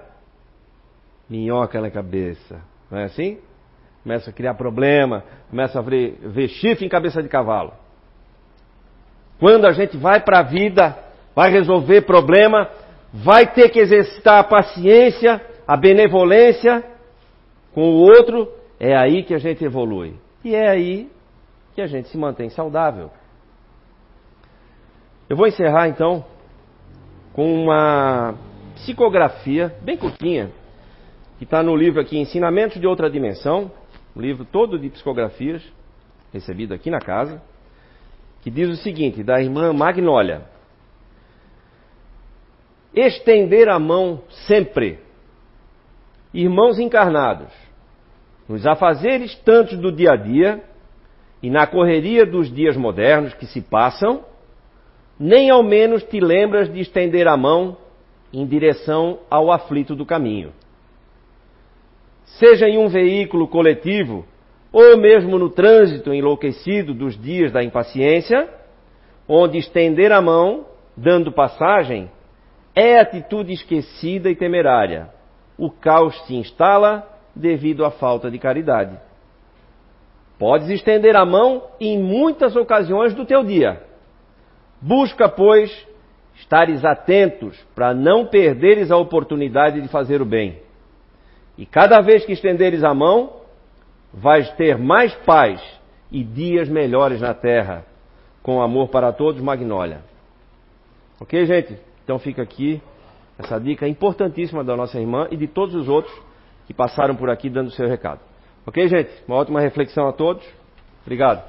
[1.28, 2.62] minhoca na cabeça.
[2.90, 3.40] Não é assim?
[4.04, 7.74] Começa a criar problema, começa a ver, ver chifre em cabeça de cavalo.
[9.40, 10.96] Quando a gente vai para a vida,
[11.36, 12.70] vai resolver problema,
[13.12, 16.91] vai ter que exercitar a paciência, a benevolência
[17.74, 20.16] com o outro, é aí que a gente evolui.
[20.44, 21.10] E é aí
[21.74, 23.12] que a gente se mantém saudável.
[25.30, 26.26] Eu vou encerrar então
[27.34, 28.36] com uma
[28.76, 30.52] psicografia bem curtinha,
[31.38, 33.72] que está no livro aqui Ensinamentos de Outra Dimensão,
[34.16, 35.64] um livro todo de psicografias,
[36.34, 37.42] recebido aqui na casa,
[38.42, 40.44] que diz o seguinte, da irmã Magnólia.
[42.94, 45.00] Estender a mão sempre.
[46.34, 47.52] Irmãos encarnados,
[48.48, 50.64] nos afazeres tantos do dia a dia,
[51.44, 54.24] e na correria dos dias modernos que se passam,
[55.20, 57.78] nem ao menos te lembras de estender a mão
[58.32, 60.52] em direção ao aflito do caminho.
[62.24, 64.26] Seja em um veículo coletivo
[64.72, 68.50] ou mesmo no trânsito enlouquecido dos dias da impaciência,
[69.28, 70.66] onde estender a mão,
[70.96, 72.10] dando passagem,
[72.74, 75.10] é atitude esquecida e temerária.
[75.62, 78.98] O caos se instala devido à falta de caridade.
[80.40, 83.80] Podes estender a mão em muitas ocasiões do teu dia.
[84.82, 85.70] Busca, pois,
[86.34, 90.58] estares atentos para não perderes a oportunidade de fazer o bem.
[91.56, 93.42] E cada vez que estenderes a mão,
[94.12, 95.62] vais ter mais paz
[96.12, 97.86] e dias melhores na terra.
[98.42, 100.00] Com amor para todos, Magnólia.
[101.20, 101.78] Ok, gente?
[102.04, 102.82] Então fica aqui
[103.42, 106.14] essa dica importantíssima da nossa irmã e de todos os outros
[106.66, 108.22] que passaram por aqui dando o seu recado.
[108.66, 109.12] Ok, gente?
[109.28, 110.46] Uma ótima reflexão a todos.
[111.04, 111.44] Obrigado.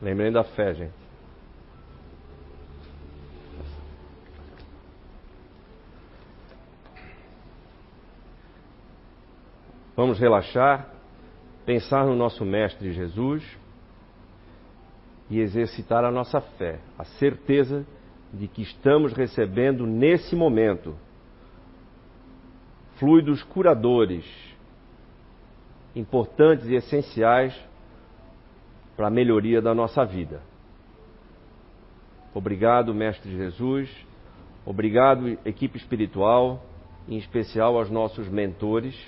[0.00, 1.07] Lembrem da fé, gente.
[10.08, 10.88] Vamos relaxar,
[11.66, 13.44] pensar no nosso Mestre Jesus
[15.28, 17.86] e exercitar a nossa fé, a certeza
[18.32, 20.96] de que estamos recebendo nesse momento
[22.98, 24.24] fluidos curadores
[25.94, 27.54] importantes e essenciais
[28.96, 30.40] para a melhoria da nossa vida.
[32.32, 33.94] Obrigado, Mestre Jesus.
[34.64, 36.64] Obrigado, equipe espiritual,
[37.06, 38.98] em especial aos nossos mentores,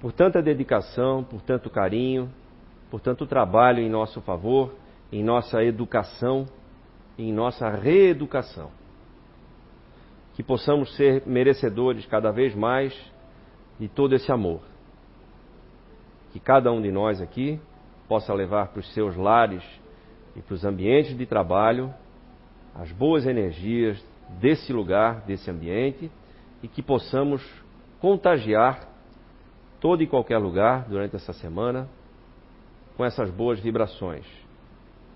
[0.00, 2.30] por tanta dedicação, por tanto carinho,
[2.90, 4.72] por tanto trabalho em nosso favor
[5.10, 6.46] em nossa educação,
[7.18, 8.70] em nossa reeducação.
[10.34, 12.94] Que possamos ser merecedores cada vez mais
[13.78, 14.60] de todo esse amor.
[16.32, 17.60] Que cada um de nós aqui
[18.06, 19.64] possa levar para os seus lares
[20.36, 21.92] e para os ambientes de trabalho
[22.74, 24.02] as boas energias
[24.40, 26.10] desse lugar, desse ambiente,
[26.62, 27.42] e que possamos
[27.98, 28.87] contagiar
[29.80, 31.88] todo e qualquer lugar durante essa semana
[32.96, 34.26] com essas boas vibrações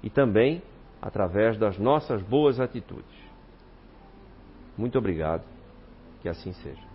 [0.02, 0.62] e também
[1.00, 3.22] através das nossas boas atitudes.
[4.76, 5.42] Muito obrigado.
[6.20, 6.91] Que assim seja.